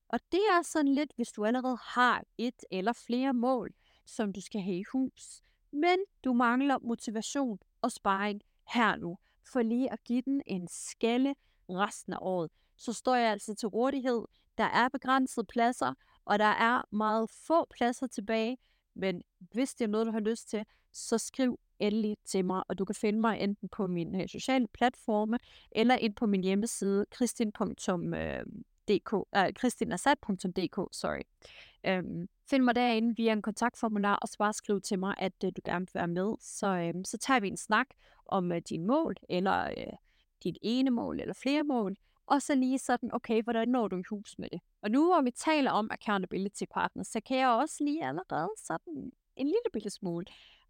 Og 0.09 0.21
det 0.33 0.41
er 0.41 0.63
sådan 0.63 0.95
lidt, 0.95 1.13
hvis 1.17 1.33
du 1.33 1.45
allerede 1.45 1.79
har 1.83 2.25
et 2.39 2.65
eller 2.71 2.93
flere 2.93 3.35
mål, 3.35 3.75
som 4.05 4.33
du 4.33 4.41
skal 4.41 4.61
have 4.61 4.79
i 4.79 4.85
hus, 4.93 5.43
men 5.71 5.99
du 6.25 6.33
mangler 6.33 6.79
motivation 6.79 7.59
og 7.83 7.93
sparring 7.93 8.43
her 8.69 8.97
nu, 8.97 9.19
for 9.53 9.63
lige 9.63 9.93
at 9.93 10.05
give 10.05 10.23
den 10.23 10.43
en 10.47 10.69
skalle 10.69 11.35
resten 11.69 12.13
af 12.13 12.19
året, 12.21 12.51
så 12.77 12.93
står 12.93 13.15
jeg 13.15 13.33
altså 13.33 13.55
til 13.55 13.69
rådighed. 13.69 14.25
Der 14.59 14.65
er 14.65 14.89
begrænsede 14.89 15.47
pladser, 15.47 15.95
og 16.25 16.39
der 16.39 16.45
er 16.45 16.83
meget 16.93 17.31
få 17.47 17.67
pladser 17.71 18.07
tilbage, 18.07 18.59
men 18.95 19.23
hvis 19.39 19.75
det 19.75 19.85
er 19.85 19.89
noget, 19.89 20.07
du 20.07 20.13
har 20.13 20.21
lyst 20.21 20.49
til, 20.49 20.65
så 20.93 21.19
skriv 21.19 21.61
endelig 21.79 22.17
til 22.25 22.45
mig, 22.45 22.63
og 22.69 22.79
du 22.79 22.85
kan 22.85 22.95
finde 22.95 23.21
mig 23.21 23.41
enten 23.41 23.69
på 23.69 23.87
mine 23.87 24.23
øh, 24.23 24.29
sociale 24.29 24.67
platforme, 24.69 25.39
eller 25.73 25.97
ind 25.97 26.15
på 26.15 26.27
min 26.27 26.45
hjemmeside, 26.45 27.07
kristin.dk, 27.11 27.89
øh, 27.93 29.19
uh, 29.19 30.83
øh, 30.83 30.87
sorry. 30.93 31.21
Um, 31.89 32.29
find 32.51 32.65
mig 32.65 32.75
derinde 32.75 33.17
via 33.17 33.33
en 33.33 33.43
kontaktformular, 33.43 34.15
og 34.15 34.29
så 34.29 34.39
bare 34.39 34.53
skriv 34.53 34.81
til 34.81 34.99
mig, 34.99 35.15
at 35.19 35.33
uh, 35.45 35.51
du 35.57 35.61
gerne 35.65 35.87
vil 35.87 35.95
være 35.95 36.09
med. 36.09 36.35
Så, 36.41 36.93
um, 36.95 37.05
så 37.05 37.19
tager 37.19 37.41
vi 37.41 37.49
en 37.49 37.57
snak 37.57 37.87
om 38.27 38.51
uh, 38.51 38.57
dine 38.69 38.87
mål, 38.87 39.15
eller 39.29 39.71
uh, 39.71 39.93
dit 40.45 40.59
ene 40.63 40.91
mål, 40.91 41.21
eller 41.21 41.35
flere 41.35 41.63
mål, 41.63 41.97
og 42.27 42.43
så 42.43 42.55
lige 42.55 42.79
sådan, 42.79 43.15
okay, 43.15 43.43
hvordan 43.43 43.69
når 43.69 43.89
du 43.89 43.97
i 43.97 44.03
hus 44.11 44.39
med 44.39 44.49
det? 44.53 44.61
Og 44.83 44.91
nu 44.91 45.07
hvor 45.07 45.23
vi 45.23 45.31
taler 45.31 45.71
om 45.71 45.91
accountability 45.91 46.65
partners, 46.71 47.07
så 47.07 47.21
kan 47.21 47.39
jeg 47.39 47.49
også 47.49 47.85
lige 47.85 48.07
allerede 48.07 48.51
sådan 48.57 49.13
en 49.37 49.47
lille 49.47 49.71
bitte 49.73 49.91
smule 49.91 50.27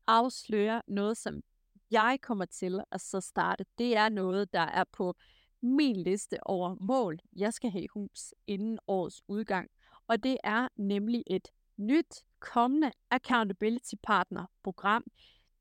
afsløre 0.07 0.83
noget, 0.87 1.17
som 1.17 1.43
jeg 1.91 2.19
kommer 2.23 2.45
til 2.45 2.81
at 2.93 3.01
så 3.01 3.21
starte. 3.21 3.65
Det 3.79 3.97
er 3.97 4.09
noget, 4.09 4.53
der 4.53 4.61
er 4.61 4.85
på 4.93 5.15
min 5.63 5.97
liste 5.97 6.47
over 6.47 6.77
mål, 6.81 7.19
jeg 7.37 7.53
skal 7.55 7.71
have 7.71 7.85
i 7.85 7.89
hus 7.95 8.35
inden 8.47 8.79
årets 8.87 9.23
udgang. 9.29 9.71
Og 10.09 10.23
det 10.23 10.37
er 10.45 10.69
nemlig 10.77 11.23
et 11.27 11.49
nyt 11.77 12.25
kommende 12.39 12.93
accountability 13.11 13.95
partner 14.03 14.47
program 14.63 15.05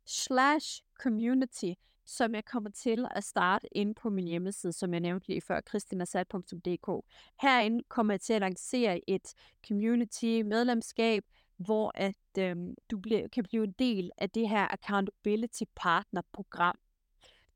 slash 0.05 0.81
community, 1.01 1.73
som 2.05 2.35
jeg 2.35 2.45
kommer 2.45 2.69
til 2.69 3.07
at 3.11 3.23
starte 3.23 3.77
inde 3.77 3.93
på 3.93 4.09
min 4.09 4.27
hjemmeside, 4.27 4.73
som 4.73 4.93
jeg 4.93 4.99
nævnte 4.99 5.27
lige 5.27 5.41
før, 5.41 5.61
kristinasat.dk. 5.61 7.05
Herinde 7.41 7.83
kommer 7.89 8.13
jeg 8.13 8.21
til 8.21 8.33
at 8.33 8.41
lancere 8.41 9.09
et 9.09 9.33
community 9.67 10.41
medlemskab, 10.45 11.23
hvor 11.57 11.91
at 11.95 12.15
øhm, 12.39 12.75
du 12.91 12.97
bliver, 12.97 13.27
kan 13.27 13.43
blive 13.43 13.63
en 13.63 13.71
del 13.71 14.11
af 14.17 14.29
det 14.29 14.49
her 14.49 14.73
accountability 14.73 15.63
partner 15.75 16.21
program. 16.33 16.75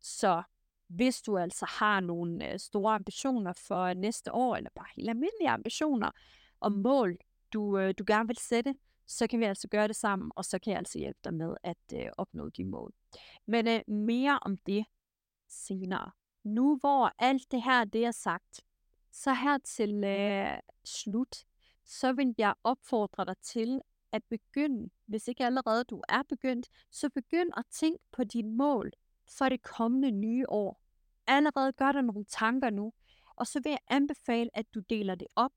Så 0.02 0.44
hvis 0.88 1.22
du 1.22 1.38
altså 1.38 1.66
har 1.70 2.00
nogle 2.00 2.54
øh, 2.54 2.60
store 2.60 2.96
ambitioner 2.96 3.54
for 3.54 3.94
næste 3.94 4.34
år, 4.34 4.56
eller 4.56 4.70
bare 4.76 4.88
helt 4.96 5.10
almindelige 5.10 5.50
ambitioner 5.50 6.12
og 6.60 6.72
mål, 6.72 7.18
du, 7.54 7.78
øh, 7.78 7.94
du 8.00 8.04
gerne 8.08 8.28
vil 8.28 8.38
sætte, 8.38 8.76
så 9.10 9.28
kan 9.28 9.40
vi 9.40 9.46
altså 9.46 9.68
gøre 9.68 9.88
det 9.88 9.96
sammen, 9.96 10.32
og 10.36 10.46
så 10.46 10.60
kan 10.60 10.72
jeg 10.72 10.78
altså 10.78 10.98
hjælpe 11.00 11.20
dig 11.24 11.34
med 11.34 11.56
at 11.64 11.78
øh, 11.94 12.12
opnå 12.18 12.50
de 12.50 12.66
mål. 12.66 12.94
Men 13.46 13.68
øh, 13.68 13.82
mere 13.88 14.40
om 14.42 14.58
det 14.58 14.86
senere. 15.48 16.12
Nu 16.44 16.78
hvor 16.78 17.14
alt 17.20 17.52
det 17.52 17.64
her 17.64 17.86
det 17.86 18.06
er 18.06 18.12
sagt, 18.12 18.62
så 19.12 19.34
her 19.34 19.58
til 19.58 20.04
øh, 20.04 20.60
slut, 20.86 21.36
så 21.86 22.14
vil 22.14 22.36
jeg 22.38 22.54
opfordre 22.64 23.26
dig 23.26 23.36
til 23.38 23.82
at 24.12 24.24
begynde, 24.24 24.90
hvis 25.06 25.28
ikke 25.28 25.46
allerede 25.46 25.84
du 25.84 26.02
er 26.10 26.24
begyndt, 26.24 26.70
så 26.92 27.10
begynd 27.10 27.50
at 27.58 27.66
tænke 27.72 28.04
på 28.12 28.24
dine 28.24 28.52
mål 28.52 28.92
for 29.38 29.50
det 29.50 29.62
kommende 29.62 30.12
nye 30.12 30.46
år. 30.50 30.82
Allerede 31.28 31.74
gør 31.74 31.92
dig 31.92 32.02
nogle 32.02 32.26
tanker 32.26 32.70
nu, 32.70 32.94
og 33.36 33.48
så 33.48 33.60
vil 33.64 33.70
jeg 33.70 33.80
anbefale, 33.88 34.50
at 34.54 34.66
du 34.74 34.80
deler 34.80 35.16
det 35.16 35.28
op 35.36 35.54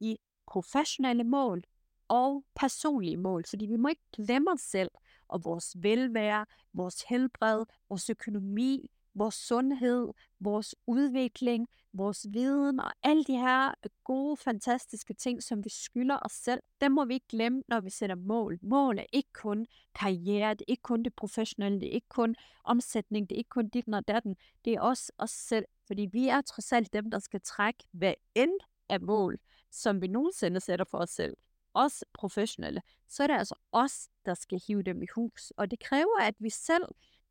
i 0.00 0.18
professionelle 0.46 1.24
mål 1.24 1.64
og 2.12 2.44
personlige 2.54 3.16
mål, 3.16 3.44
fordi 3.48 3.66
vi 3.66 3.76
må 3.76 3.88
ikke 3.88 4.02
glemme 4.12 4.50
os 4.50 4.60
selv 4.60 4.90
og 5.28 5.44
vores 5.44 5.76
velvære, 5.78 6.46
vores 6.72 7.02
helbred, 7.08 7.64
vores 7.88 8.10
økonomi, 8.10 8.90
vores 9.14 9.34
sundhed, 9.34 10.08
vores 10.40 10.74
udvikling, 10.86 11.68
vores 11.92 12.26
viden 12.30 12.80
og 12.80 12.92
alle 13.02 13.24
de 13.24 13.36
her 13.36 13.74
gode, 14.04 14.36
fantastiske 14.36 15.14
ting, 15.14 15.42
som 15.42 15.64
vi 15.64 15.70
skylder 15.70 16.18
os 16.22 16.32
selv, 16.32 16.60
dem 16.80 16.92
må 16.92 17.04
vi 17.04 17.14
ikke 17.14 17.28
glemme, 17.28 17.62
når 17.68 17.80
vi 17.80 17.90
sætter 17.90 18.16
mål. 18.16 18.58
Mål 18.62 18.98
er 18.98 19.06
ikke 19.12 19.32
kun 19.32 19.66
karriere, 19.94 20.54
det 20.54 20.60
er 20.60 20.72
ikke 20.72 20.82
kun 20.82 21.02
det 21.02 21.14
professionelle, 21.14 21.80
det 21.80 21.88
er 21.88 21.92
ikke 21.92 22.08
kun 22.08 22.34
omsætning, 22.64 23.30
det 23.30 23.36
er 23.36 23.38
ikke 23.38 23.48
kun 23.48 23.68
dit 23.68 23.88
og 23.88 24.08
datten, 24.08 24.36
det 24.64 24.74
er 24.74 24.80
også 24.80 25.12
os 25.18 25.30
selv, 25.30 25.64
fordi 25.86 26.08
vi 26.12 26.28
er 26.28 26.40
trods 26.40 26.72
alt 26.72 26.92
dem, 26.92 27.10
der 27.10 27.18
skal 27.18 27.40
trække 27.40 27.84
hver 27.92 28.14
end 28.34 28.58
af 28.88 29.00
mål, 29.00 29.38
som 29.70 30.02
vi 30.02 30.06
nogensinde 30.06 30.60
sætter 30.60 30.84
for 30.84 30.98
os 30.98 31.10
selv 31.10 31.36
os 31.74 32.04
professionelle, 32.12 32.82
så 33.08 33.22
er 33.22 33.26
det 33.26 33.34
altså 33.34 33.54
os, 33.72 34.08
der 34.26 34.34
skal 34.34 34.60
hive 34.66 34.82
dem 34.82 35.02
i 35.02 35.06
hus. 35.14 35.50
Og 35.56 35.70
det 35.70 35.80
kræver, 35.80 36.20
at 36.20 36.34
vi 36.38 36.50
selv 36.50 36.84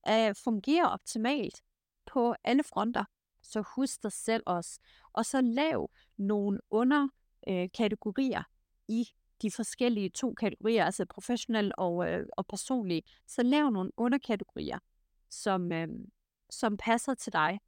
øh, 0.10 0.36
fungerer 0.36 0.88
optimalt 0.88 1.62
på 2.06 2.36
alle 2.44 2.64
fronter. 2.64 3.04
Så 3.42 3.64
husk 3.76 4.04
dig 4.04 4.12
selv 4.12 4.44
også. 4.46 4.80
Og 5.14 5.26
så 5.26 5.42
lav 5.42 5.90
nogle 6.18 6.60
underkategorier 6.70 8.40
øh, 8.40 8.46
i 8.88 9.08
de 9.42 9.52
forskellige 9.52 10.10
to 10.10 10.34
kategorier, 10.34 10.86
altså 10.86 11.06
professionel 11.06 11.72
og, 11.78 12.12
øh, 12.12 12.26
og 12.38 12.48
personlig. 12.48 13.04
Så 13.28 13.44
lav 13.44 13.70
nogle 13.70 13.92
underkategorier, 13.98 14.80
som, 15.30 15.72
øh, 15.72 15.88
som 16.50 16.78
passer 16.78 17.14
til 17.14 17.34
dig. 17.34 17.60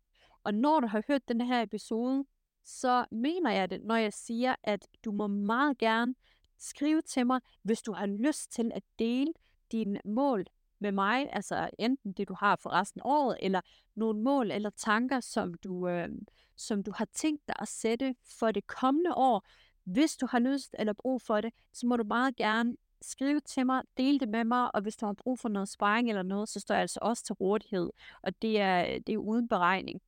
Og 0.44 0.54
når 0.54 0.80
du 0.80 0.88
har 0.88 1.04
hørt 1.08 1.28
den 1.28 1.42
her 1.42 1.62
episode, 1.62 2.26
så 2.64 3.06
mener 3.12 3.52
jeg 3.52 3.70
det, 3.70 3.84
når 3.84 3.96
jeg 3.96 4.14
siger, 4.14 4.56
at 4.64 4.88
du 5.06 5.12
må 5.12 5.28
meget 5.28 5.78
gerne 5.78 6.16
skrive 6.64 7.02
til 7.02 7.28
mig, 7.28 7.42
hvis 7.62 7.82
du 7.82 7.94
har 7.94 8.06
lyst 8.06 8.52
til 8.52 8.72
at 8.76 8.84
dele 9.00 9.34
dine 9.72 10.00
mål 10.06 10.46
med 10.80 10.92
mig, 10.92 11.30
altså 11.34 11.70
enten 11.80 12.12
det, 12.14 12.28
du 12.28 12.36
har 12.40 12.56
for 12.56 12.70
resten 12.70 13.02
af 13.02 13.06
året, 13.06 13.38
eller 13.42 13.62
nogle 13.96 14.22
mål 14.22 14.52
eller 14.52 14.70
tanker, 14.70 15.20
som 15.20 15.54
du, 15.54 15.88
øh, 15.88 16.10
som 16.56 16.84
du 16.84 16.92
har 16.96 17.06
tænkt 17.06 17.48
dig 17.48 17.56
at 17.60 17.68
sætte 17.68 18.16
for 18.40 18.52
det 18.52 18.68
kommende 18.68 19.14
år. 19.16 19.46
Hvis 19.84 20.18
du 20.18 20.26
har 20.26 20.40
lyst 20.40 20.76
eller 20.80 20.94
brug 20.94 21.22
for 21.22 21.42
det, 21.42 21.54
så 21.74 21.88
må 21.88 21.98
du 21.98 22.04
meget 22.04 22.36
gerne 22.36 22.76
skrive 23.02 23.40
til 23.40 23.66
mig, 23.66 23.84
dele 23.98 24.20
det 24.20 24.30
med 24.30 24.44
mig, 24.44 24.76
og 24.76 24.82
hvis 24.82 24.96
du 24.96 25.06
har 25.06 25.14
brug 25.14 25.40
for 25.40 25.50
noget 25.50 25.70
sparring 25.70 26.10
eller 26.10 26.24
noget, 26.24 26.50
så 26.50 26.60
står 26.60 26.76
jeg 26.76 26.82
altså 26.82 27.00
også 27.02 27.24
til 27.24 27.34
rådighed, 27.34 27.90
og 28.22 28.42
det 28.42 28.60
er, 28.60 29.00
det 29.00 29.14
er 29.14 29.18
uden 29.18 29.48
beregning. 29.48 30.02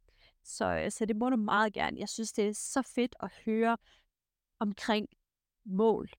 Så, 0.43 0.65
øh, 0.65 0.91
så 0.91 1.05
det 1.05 1.15
må 1.15 1.29
du 1.29 1.35
meget 1.35 1.73
gerne. 1.73 1.99
Jeg 1.99 2.09
synes, 2.09 2.33
det 2.33 2.47
er 2.47 2.53
så 2.53 2.81
fedt 2.81 3.15
at 3.19 3.31
høre 3.45 3.77
omkring 4.59 5.07
mål 5.65 6.09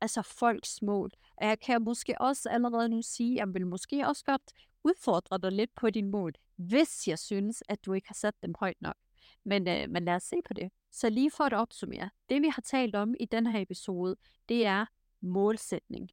altså 0.00 0.22
folks 0.22 0.82
mål. 0.82 1.10
Og 1.36 1.46
jeg 1.46 1.60
kan 1.60 1.82
måske 1.82 2.20
også 2.20 2.48
allerede 2.48 2.88
nu 2.88 3.02
sige, 3.02 3.32
at 3.32 3.46
jeg 3.46 3.54
vil 3.54 3.66
måske 3.66 4.06
også 4.06 4.24
godt 4.24 4.52
udfordre 4.84 5.38
dig 5.38 5.52
lidt 5.52 5.74
på 5.74 5.90
din 5.90 6.10
mål, 6.10 6.32
hvis 6.56 7.08
jeg 7.08 7.18
synes, 7.18 7.62
at 7.68 7.84
du 7.84 7.92
ikke 7.92 8.08
har 8.08 8.14
sat 8.14 8.34
dem 8.42 8.54
højt 8.60 8.80
nok. 8.80 8.96
Men, 9.44 9.68
øh, 9.68 9.90
men 9.90 10.04
lad 10.04 10.14
os 10.14 10.22
se 10.22 10.36
på 10.46 10.54
det. 10.54 10.70
Så 10.92 11.10
lige 11.10 11.30
for 11.30 11.44
at 11.44 11.52
opsummere. 11.52 12.10
Det 12.28 12.42
vi 12.42 12.48
har 12.48 12.62
talt 12.62 12.94
om 12.94 13.14
i 13.20 13.24
den 13.24 13.46
her 13.46 13.60
episode, 13.60 14.16
det 14.48 14.66
er 14.66 14.86
målsætning. 15.20 16.10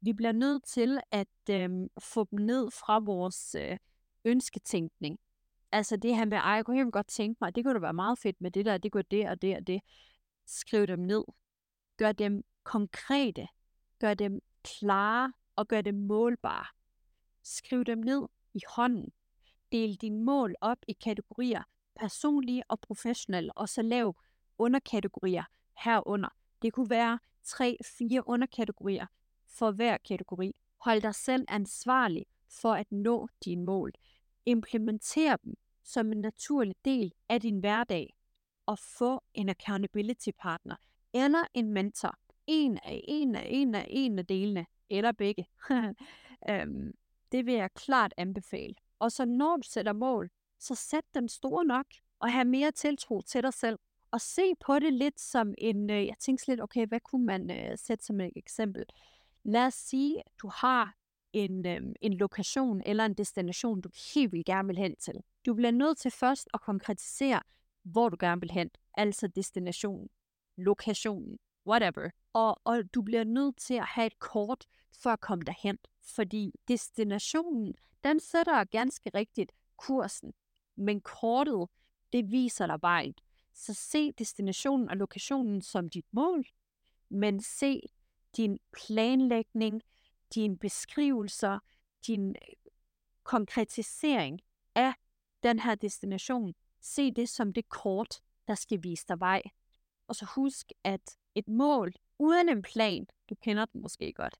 Vi 0.00 0.12
bliver 0.12 0.32
nødt 0.32 0.64
til 0.64 1.00
at 1.10 1.50
øh, 1.50 1.70
få 1.98 2.26
dem 2.30 2.38
ned 2.38 2.70
fra 2.70 2.98
vores 2.98 3.54
øh, 3.54 3.78
ønsketænkning. 4.24 5.18
Altså 5.72 5.96
det 5.96 6.16
her 6.16 6.24
med, 6.24 6.38
ej, 6.38 6.50
jeg 6.50 6.64
kunne 6.64 6.76
helt 6.76 6.92
godt 6.92 7.08
tænke 7.08 7.38
mig, 7.40 7.54
det 7.54 7.64
kunne 7.64 7.74
da 7.74 7.78
være 7.78 7.92
meget 7.92 8.18
fedt 8.18 8.40
med 8.40 8.50
det 8.50 8.64
der, 8.64 8.78
det 8.78 8.92
kunne 8.92 9.04
det 9.10 9.28
og 9.28 9.42
det 9.42 9.56
og 9.56 9.66
det. 9.66 9.80
Skriv 10.46 10.86
dem 10.86 10.98
ned. 10.98 11.24
Gør 11.96 12.12
dem 12.12 12.44
konkrete, 12.66 13.48
gør 13.98 14.14
dem 14.14 14.40
klare 14.62 15.32
og 15.56 15.68
gør 15.68 15.80
dem 15.80 15.94
målbare. 15.94 16.66
Skriv 17.42 17.84
dem 17.84 17.98
ned 17.98 18.28
i 18.54 18.60
hånden. 18.68 19.12
Del 19.72 19.94
dine 19.94 20.24
mål 20.24 20.54
op 20.60 20.78
i 20.88 20.92
kategorier, 20.92 21.62
personlige 21.94 22.62
og 22.68 22.80
professionelle, 22.80 23.52
og 23.58 23.68
så 23.68 23.82
lav 23.82 24.16
underkategorier 24.58 25.44
herunder. 25.84 26.28
Det 26.62 26.72
kunne 26.72 26.90
være 26.90 27.18
tre-fire 27.42 28.28
underkategorier 28.28 29.06
for 29.46 29.70
hver 29.70 29.96
kategori. 30.08 30.52
Hold 30.80 31.02
dig 31.02 31.14
selv 31.14 31.44
ansvarlig 31.48 32.26
for 32.48 32.72
at 32.72 32.92
nå 32.92 33.28
dine 33.44 33.64
mål. 33.64 33.92
Implementer 34.46 35.36
dem 35.36 35.54
som 35.82 36.12
en 36.12 36.20
naturlig 36.20 36.74
del 36.84 37.12
af 37.28 37.40
din 37.40 37.58
hverdag 37.58 38.16
og 38.66 38.78
få 38.78 39.22
en 39.34 39.48
accountability 39.48 40.30
partner 40.38 40.76
eller 41.14 41.44
en 41.54 41.72
mentor. 41.72 42.18
En 42.46 42.78
af 42.82 43.04
en 43.08 43.34
af 43.34 43.46
en 43.50 43.74
af 43.74 43.86
en 43.90 44.18
af 44.18 44.26
delene, 44.26 44.66
eller 44.90 45.12
begge. 45.12 45.46
øhm, 46.50 46.92
det 47.32 47.46
vil 47.46 47.54
jeg 47.54 47.70
klart 47.74 48.14
anbefale. 48.16 48.74
Og 48.98 49.12
så 49.12 49.24
når 49.24 49.56
du 49.56 49.62
sætter 49.62 49.92
mål, 49.92 50.30
så 50.58 50.74
sæt 50.74 51.04
dem 51.14 51.28
store 51.28 51.64
nok, 51.64 51.86
og 52.20 52.32
have 52.32 52.44
mere 52.44 52.70
tiltro 52.70 53.20
til 53.20 53.42
dig 53.42 53.54
selv. 53.54 53.78
Og 54.10 54.20
se 54.20 54.54
på 54.60 54.78
det 54.78 54.92
lidt 54.92 55.20
som 55.20 55.54
en, 55.58 55.90
øh, 55.90 56.06
jeg 56.06 56.14
tænkte 56.18 56.46
lidt, 56.48 56.60
okay, 56.60 56.86
hvad 56.86 57.00
kunne 57.00 57.26
man 57.26 57.50
øh, 57.50 57.78
sætte 57.78 58.04
som 58.04 58.20
et 58.20 58.30
eksempel? 58.36 58.84
Lad 59.44 59.66
os 59.66 59.74
sige, 59.74 60.18
at 60.18 60.32
du 60.42 60.50
har 60.54 60.94
en, 61.32 61.66
øh, 61.66 61.80
en 62.00 62.14
lokation 62.14 62.82
eller 62.86 63.04
en 63.04 63.14
destination, 63.14 63.80
du 63.80 63.88
helt 64.14 64.32
vil 64.32 64.44
gerne 64.44 64.68
vil 64.68 64.78
hen 64.78 64.96
til. 64.96 65.14
Du 65.46 65.54
bliver 65.54 65.70
nødt 65.70 65.98
til 65.98 66.10
først 66.10 66.48
at 66.54 66.60
konkretisere, 66.60 67.40
hvor 67.82 68.08
du 68.08 68.16
gerne 68.20 68.40
vil 68.40 68.50
hen, 68.50 68.70
altså 68.94 69.26
destinationen, 69.26 70.08
lokationen, 70.56 71.38
whatever. 71.66 72.10
Og, 72.32 72.60
og 72.64 72.94
du 72.94 73.02
bliver 73.02 73.24
nødt 73.24 73.56
til 73.56 73.74
at 73.74 73.86
have 73.86 74.06
et 74.06 74.18
kort 74.18 74.66
for 75.02 75.10
at 75.10 75.20
komme 75.20 75.44
derhen, 75.44 75.78
fordi 76.02 76.52
destinationen, 76.68 77.74
den 78.04 78.20
sætter 78.20 78.64
ganske 78.64 79.10
rigtigt 79.14 79.52
kursen, 79.76 80.32
men 80.76 81.00
kortet, 81.00 81.68
det 82.12 82.30
viser 82.30 82.66
dig 82.66 82.78
vejen. 82.82 83.14
Så 83.54 83.74
se 83.74 84.12
destinationen 84.12 84.88
og 84.88 84.96
lokationen 84.96 85.62
som 85.62 85.88
dit 85.88 86.06
mål, 86.12 86.44
men 87.08 87.40
se 87.40 87.80
din 88.36 88.58
planlægning, 88.72 89.82
dine 90.34 90.58
beskrivelser, 90.58 91.58
din 92.06 92.28
øh, 92.28 92.72
konkretisering 93.22 94.40
af 94.74 94.92
den 95.42 95.58
her 95.58 95.74
destination. 95.74 96.54
Se 96.80 97.10
det 97.10 97.28
som 97.28 97.52
det 97.52 97.68
kort, 97.68 98.20
der 98.48 98.54
skal 98.54 98.82
vise 98.82 99.04
dig 99.08 99.20
vej. 99.20 99.42
Og 100.08 100.14
så 100.14 100.24
husk, 100.34 100.72
at 100.84 101.16
et 101.36 101.48
mål 101.48 101.94
uden 102.18 102.48
en 102.48 102.62
plan, 102.62 103.06
du 103.30 103.34
kender 103.34 103.64
den 103.64 103.82
måske 103.82 104.12
godt, 104.12 104.36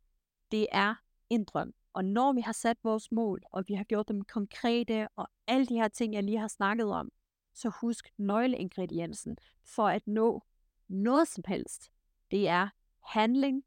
det 0.51 0.67
er 0.73 0.95
en 1.31 1.45
drøm. 1.45 1.75
Og 1.93 2.05
når 2.05 2.33
vi 2.33 2.41
har 2.41 2.53
sat 2.53 2.77
vores 2.83 3.13
mål, 3.13 3.43
og 3.53 3.65
vi 3.69 3.75
har 3.75 3.85
gjort 3.85 4.09
dem 4.09 4.25
konkrete, 4.25 5.09
og 5.17 5.29
alle 5.47 5.67
de 5.67 5.75
her 5.75 5.89
ting, 5.89 6.15
jeg 6.15 6.23
lige 6.23 6.39
har 6.39 6.49
snakket 6.49 6.87
om, 6.87 7.13
så 7.55 7.69
husk 7.81 8.09
nøgleingrediensen 8.19 9.37
for 9.65 9.89
at 9.89 10.07
nå 10.07 10.43
noget 10.89 11.29
som 11.29 11.45
helst. 11.47 11.91
Det 12.31 12.49
er 12.49 12.69
handling 13.01 13.65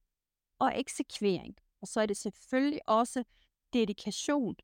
og 0.59 0.79
eksekvering. 0.79 1.55
Og 1.81 1.87
så 1.87 2.01
er 2.01 2.05
det 2.05 2.17
selvfølgelig 2.17 2.81
også 2.87 3.23
dedikation 3.73 4.55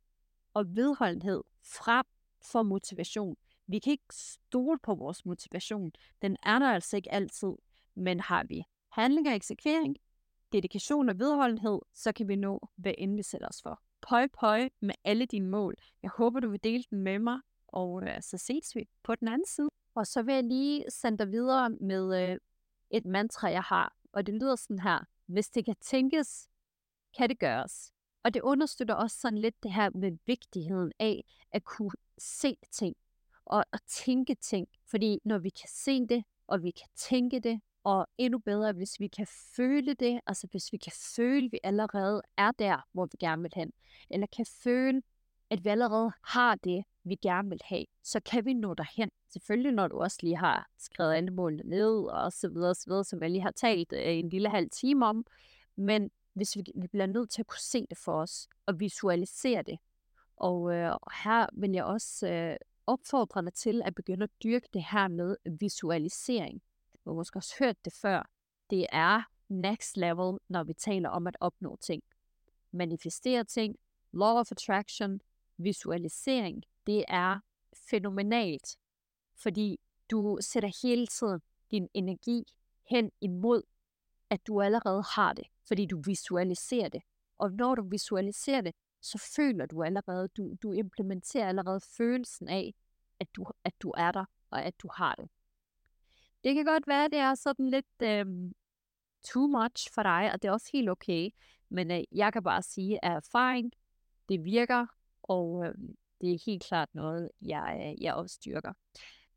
og 0.53 0.75
vedholdenhed 0.75 1.43
frem 1.63 2.05
for 2.41 2.63
motivation. 2.63 3.37
Vi 3.67 3.79
kan 3.79 3.91
ikke 3.91 4.05
stole 4.11 4.79
på 4.79 4.95
vores 4.95 5.25
motivation. 5.25 5.91
Den 6.21 6.37
er 6.43 6.59
der 6.59 6.69
altså 6.69 6.95
ikke 6.95 7.11
altid. 7.11 7.53
Men 7.95 8.19
har 8.19 8.43
vi 8.43 8.63
handling 8.91 9.27
og 9.27 9.35
eksekvering, 9.35 9.95
dedikation 10.51 11.09
og 11.09 11.19
vedholdenhed, 11.19 11.79
så 11.93 12.11
kan 12.11 12.27
vi 12.27 12.35
nå, 12.35 12.69
hvad 12.75 12.93
end 12.97 13.15
vi 13.15 13.23
sætter 13.23 13.47
os 13.47 13.61
for. 13.61 13.81
Pøj, 14.01 14.27
pøj 14.39 14.69
med 14.81 14.95
alle 15.03 15.25
dine 15.25 15.49
mål. 15.49 15.75
Jeg 16.03 16.11
håber, 16.17 16.39
du 16.39 16.49
vil 16.49 16.63
dele 16.63 16.83
den 16.89 17.03
med 17.03 17.19
mig, 17.19 17.39
og 17.67 18.03
øh, 18.03 18.21
så 18.21 18.37
ses 18.37 18.75
vi 18.75 18.87
på 19.03 19.15
den 19.15 19.27
anden 19.27 19.47
side. 19.47 19.69
Og 19.95 20.07
så 20.07 20.21
vil 20.21 20.33
jeg 20.33 20.43
lige 20.43 20.85
sende 20.89 21.17
dig 21.17 21.31
videre 21.31 21.69
med 21.69 22.29
øh, 22.31 22.37
et 22.89 23.05
mantra, 23.05 23.51
jeg 23.51 23.61
har, 23.61 23.95
og 24.13 24.25
det 24.25 24.33
lyder 24.33 24.55
sådan 24.55 24.79
her. 24.79 24.99
Hvis 25.25 25.49
det 25.49 25.65
kan 25.65 25.75
tænkes, 25.81 26.49
kan 27.17 27.29
det 27.29 27.39
gøres. 27.39 27.91
Og 28.23 28.33
det 28.33 28.41
understøtter 28.41 28.95
også 28.95 29.19
sådan 29.19 29.37
lidt 29.37 29.63
det 29.63 29.73
her 29.73 29.89
med 29.95 30.11
vigtigheden 30.25 30.91
af 30.99 31.23
at 31.51 31.63
kunne 31.63 31.91
se 32.17 32.57
ting 32.71 32.95
og 33.45 33.65
at 33.73 33.79
tænke 33.87 34.35
ting. 34.35 34.67
Fordi 34.85 35.19
når 35.23 35.37
vi 35.37 35.49
kan 35.49 35.69
se 35.69 36.05
det, 36.05 36.23
og 36.47 36.63
vi 36.63 36.71
kan 36.71 36.87
tænke 36.95 37.39
det, 37.39 37.61
og 37.85 38.07
endnu 38.17 38.39
bedre, 38.39 38.73
hvis 38.73 38.99
vi 38.99 39.07
kan 39.07 39.27
føle 39.55 39.93
det, 39.93 40.19
altså 40.27 40.47
hvis 40.51 40.71
vi 40.71 40.77
kan 40.77 40.91
føle, 41.15 41.45
at 41.45 41.51
vi 41.51 41.59
allerede 41.63 42.21
er 42.37 42.51
der, 42.51 42.87
hvor 42.91 43.05
vi 43.05 43.17
gerne 43.19 43.41
vil 43.41 43.51
hen, 43.55 43.73
eller 44.09 44.27
kan 44.35 44.45
føle, 44.63 45.01
at 45.49 45.63
vi 45.63 45.69
allerede 45.69 46.11
har 46.23 46.55
det, 46.55 46.83
vi 47.03 47.15
gerne 47.15 47.49
vil 47.49 47.59
have, 47.63 47.85
så 48.03 48.19
kan 48.19 48.45
vi 48.45 48.53
nå 48.53 48.73
derhen. 48.73 49.09
Selvfølgelig, 49.29 49.71
når 49.71 49.87
du 49.87 49.97
også 49.97 50.17
lige 50.21 50.37
har 50.37 50.67
skrevet 50.77 51.13
andre 51.13 51.33
målene 51.33 51.69
ned, 51.69 52.03
og 52.05 52.33
så 52.33 52.49
videre, 52.49 52.69
og 52.69 52.75
så 52.75 52.83
videre, 52.87 53.03
som 53.03 53.21
jeg 53.21 53.29
lige 53.29 53.41
har 53.41 53.51
talt 53.51 53.93
øh, 53.93 54.17
en 54.17 54.29
lille 54.29 54.49
halv 54.49 54.69
time 54.69 55.05
om. 55.05 55.25
Men 55.75 56.11
hvis 56.33 56.55
vi, 56.55 56.63
vi 56.75 56.87
bliver 56.87 57.05
nødt 57.05 57.29
til 57.29 57.41
at 57.41 57.47
kunne 57.47 57.59
se 57.59 57.85
det 57.89 57.97
for 57.97 58.21
os, 58.21 58.47
og 58.65 58.79
visualisere 58.79 59.61
det. 59.61 59.79
Og 60.37 60.73
øh, 60.73 60.91
her 61.23 61.47
vil 61.53 61.71
jeg 61.71 61.83
også 61.83 62.27
øh, 62.27 62.55
opfordre 62.87 63.41
dig 63.41 63.53
til 63.53 63.81
at 63.85 63.95
begynde 63.95 64.23
at 64.23 64.29
dyrke 64.43 64.67
det 64.73 64.83
her 64.91 65.07
med 65.07 65.35
visualisering. 65.59 66.61
Du 67.05 67.09
har 67.09 67.15
måske 67.15 67.37
også 67.37 67.55
hørt 67.59 67.85
det 67.85 67.93
før. 67.93 68.29
Det 68.69 68.85
er 68.91 69.21
next 69.49 69.97
level, 69.97 70.37
når 70.47 70.63
vi 70.63 70.73
taler 70.73 71.09
om 71.09 71.27
at 71.27 71.37
opnå 71.39 71.77
ting. 71.81 72.03
Manifestere 72.71 73.43
ting, 73.43 73.75
law 74.11 74.39
of 74.39 74.51
attraction, 74.51 75.21
visualisering, 75.57 76.63
det 76.87 77.05
er 77.07 77.39
fænomenalt, 77.89 78.77
fordi 79.35 79.79
du 80.11 80.37
sætter 80.41 80.87
hele 80.87 81.07
tiden 81.07 81.41
din 81.71 81.89
energi 81.93 82.43
hen 82.89 83.11
imod, 83.21 83.61
at 84.29 84.47
du 84.47 84.61
allerede 84.61 85.03
har 85.15 85.33
det, 85.33 85.47
fordi 85.67 85.85
du 85.85 86.01
visualiserer 86.05 86.89
det. 86.89 87.01
Og 87.37 87.51
når 87.51 87.75
du 87.75 87.83
visualiserer 87.89 88.61
det, 88.61 88.75
så 89.01 89.17
føler 89.35 89.65
du 89.65 89.83
allerede, 89.83 90.27
du, 90.27 90.55
du 90.63 90.71
implementerer 90.71 91.47
allerede 91.47 91.79
følelsen 91.97 92.47
af, 92.47 92.73
at 93.19 93.27
du, 93.35 93.45
at 93.63 93.73
du 93.81 93.93
er 93.97 94.11
der, 94.11 94.25
og 94.49 94.63
at 94.63 94.73
du 94.81 94.89
har 94.93 95.15
det. 95.15 95.29
Det 96.45 96.55
kan 96.55 96.65
godt 96.65 96.87
være, 96.87 97.05
at 97.05 97.11
det 97.11 97.19
er 97.19 97.35
sådan 97.35 97.69
lidt 97.69 98.01
øh, 98.03 98.25
too 99.23 99.47
much 99.47 99.93
for 99.93 100.03
dig, 100.03 100.31
og 100.33 100.41
det 100.41 100.47
er 100.47 100.51
også 100.51 100.69
helt 100.73 100.89
okay. 100.89 101.29
Men 101.69 101.91
øh, 101.91 102.03
jeg 102.11 102.33
kan 102.33 102.43
bare 102.43 102.61
sige, 102.61 103.05
at 103.05 103.11
erfaring, 103.11 103.71
det 104.29 104.43
virker, 104.43 104.85
og 105.23 105.65
øh, 105.65 105.75
det 106.21 106.33
er 106.33 106.43
helt 106.45 106.63
klart 106.63 106.89
noget, 106.93 107.29
jeg, 107.41 107.77
øh, 107.79 108.03
jeg 108.03 108.13
også 108.13 108.33
styrker. 108.33 108.73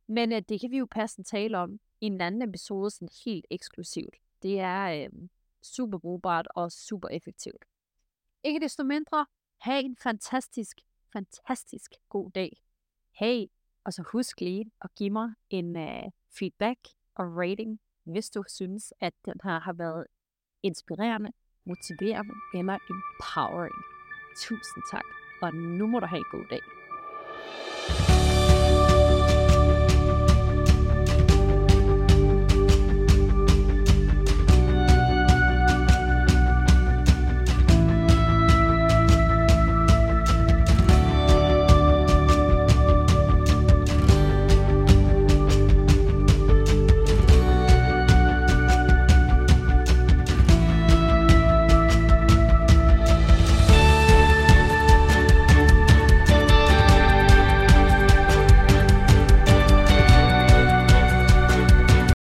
Men 0.06 0.32
øh, 0.32 0.42
det 0.48 0.60
kan 0.60 0.70
vi 0.70 0.78
jo 0.78 0.86
passende 0.90 1.28
tale 1.28 1.58
om 1.58 1.80
i 2.00 2.06
en 2.06 2.20
anden 2.20 2.42
episode, 2.42 2.90
sådan 2.90 3.08
helt 3.24 3.46
eksklusivt. 3.50 4.16
Det 4.42 4.60
er 4.60 5.04
øh, 5.04 5.28
super 5.62 5.98
brugbart 5.98 6.48
og 6.54 6.72
super 6.72 7.08
effektivt. 7.08 7.64
Ikke 8.44 8.60
desto 8.60 8.84
mindre, 8.84 9.26
have 9.58 9.82
en 9.82 9.96
fantastisk, 9.96 10.80
fantastisk 11.12 11.92
god 12.08 12.30
dag. 12.30 12.62
Hey, 13.10 13.46
og 13.84 13.92
så 13.92 14.02
husk 14.02 14.40
lige 14.40 14.70
at 14.82 14.94
give 14.94 15.10
mig 15.10 15.34
en 15.50 15.76
uh, 15.76 16.12
feedback 16.38 16.78
og 17.18 17.36
rating, 17.36 17.80
hvis 18.04 18.30
du 18.30 18.42
synes, 18.48 18.94
at 19.00 19.12
den 19.24 19.34
her 19.44 19.60
har 19.60 19.72
været 19.72 20.06
inspirerende, 20.62 21.32
motiverende 21.64 22.34
eller 22.54 22.78
empowering. 22.90 23.74
Tusind 24.36 24.82
tak, 24.90 25.04
og 25.42 25.54
nu 25.54 25.86
må 25.86 26.00
du 26.00 26.06
have 26.06 26.18
en 26.18 26.30
god 26.30 26.46
dag. 26.50 26.77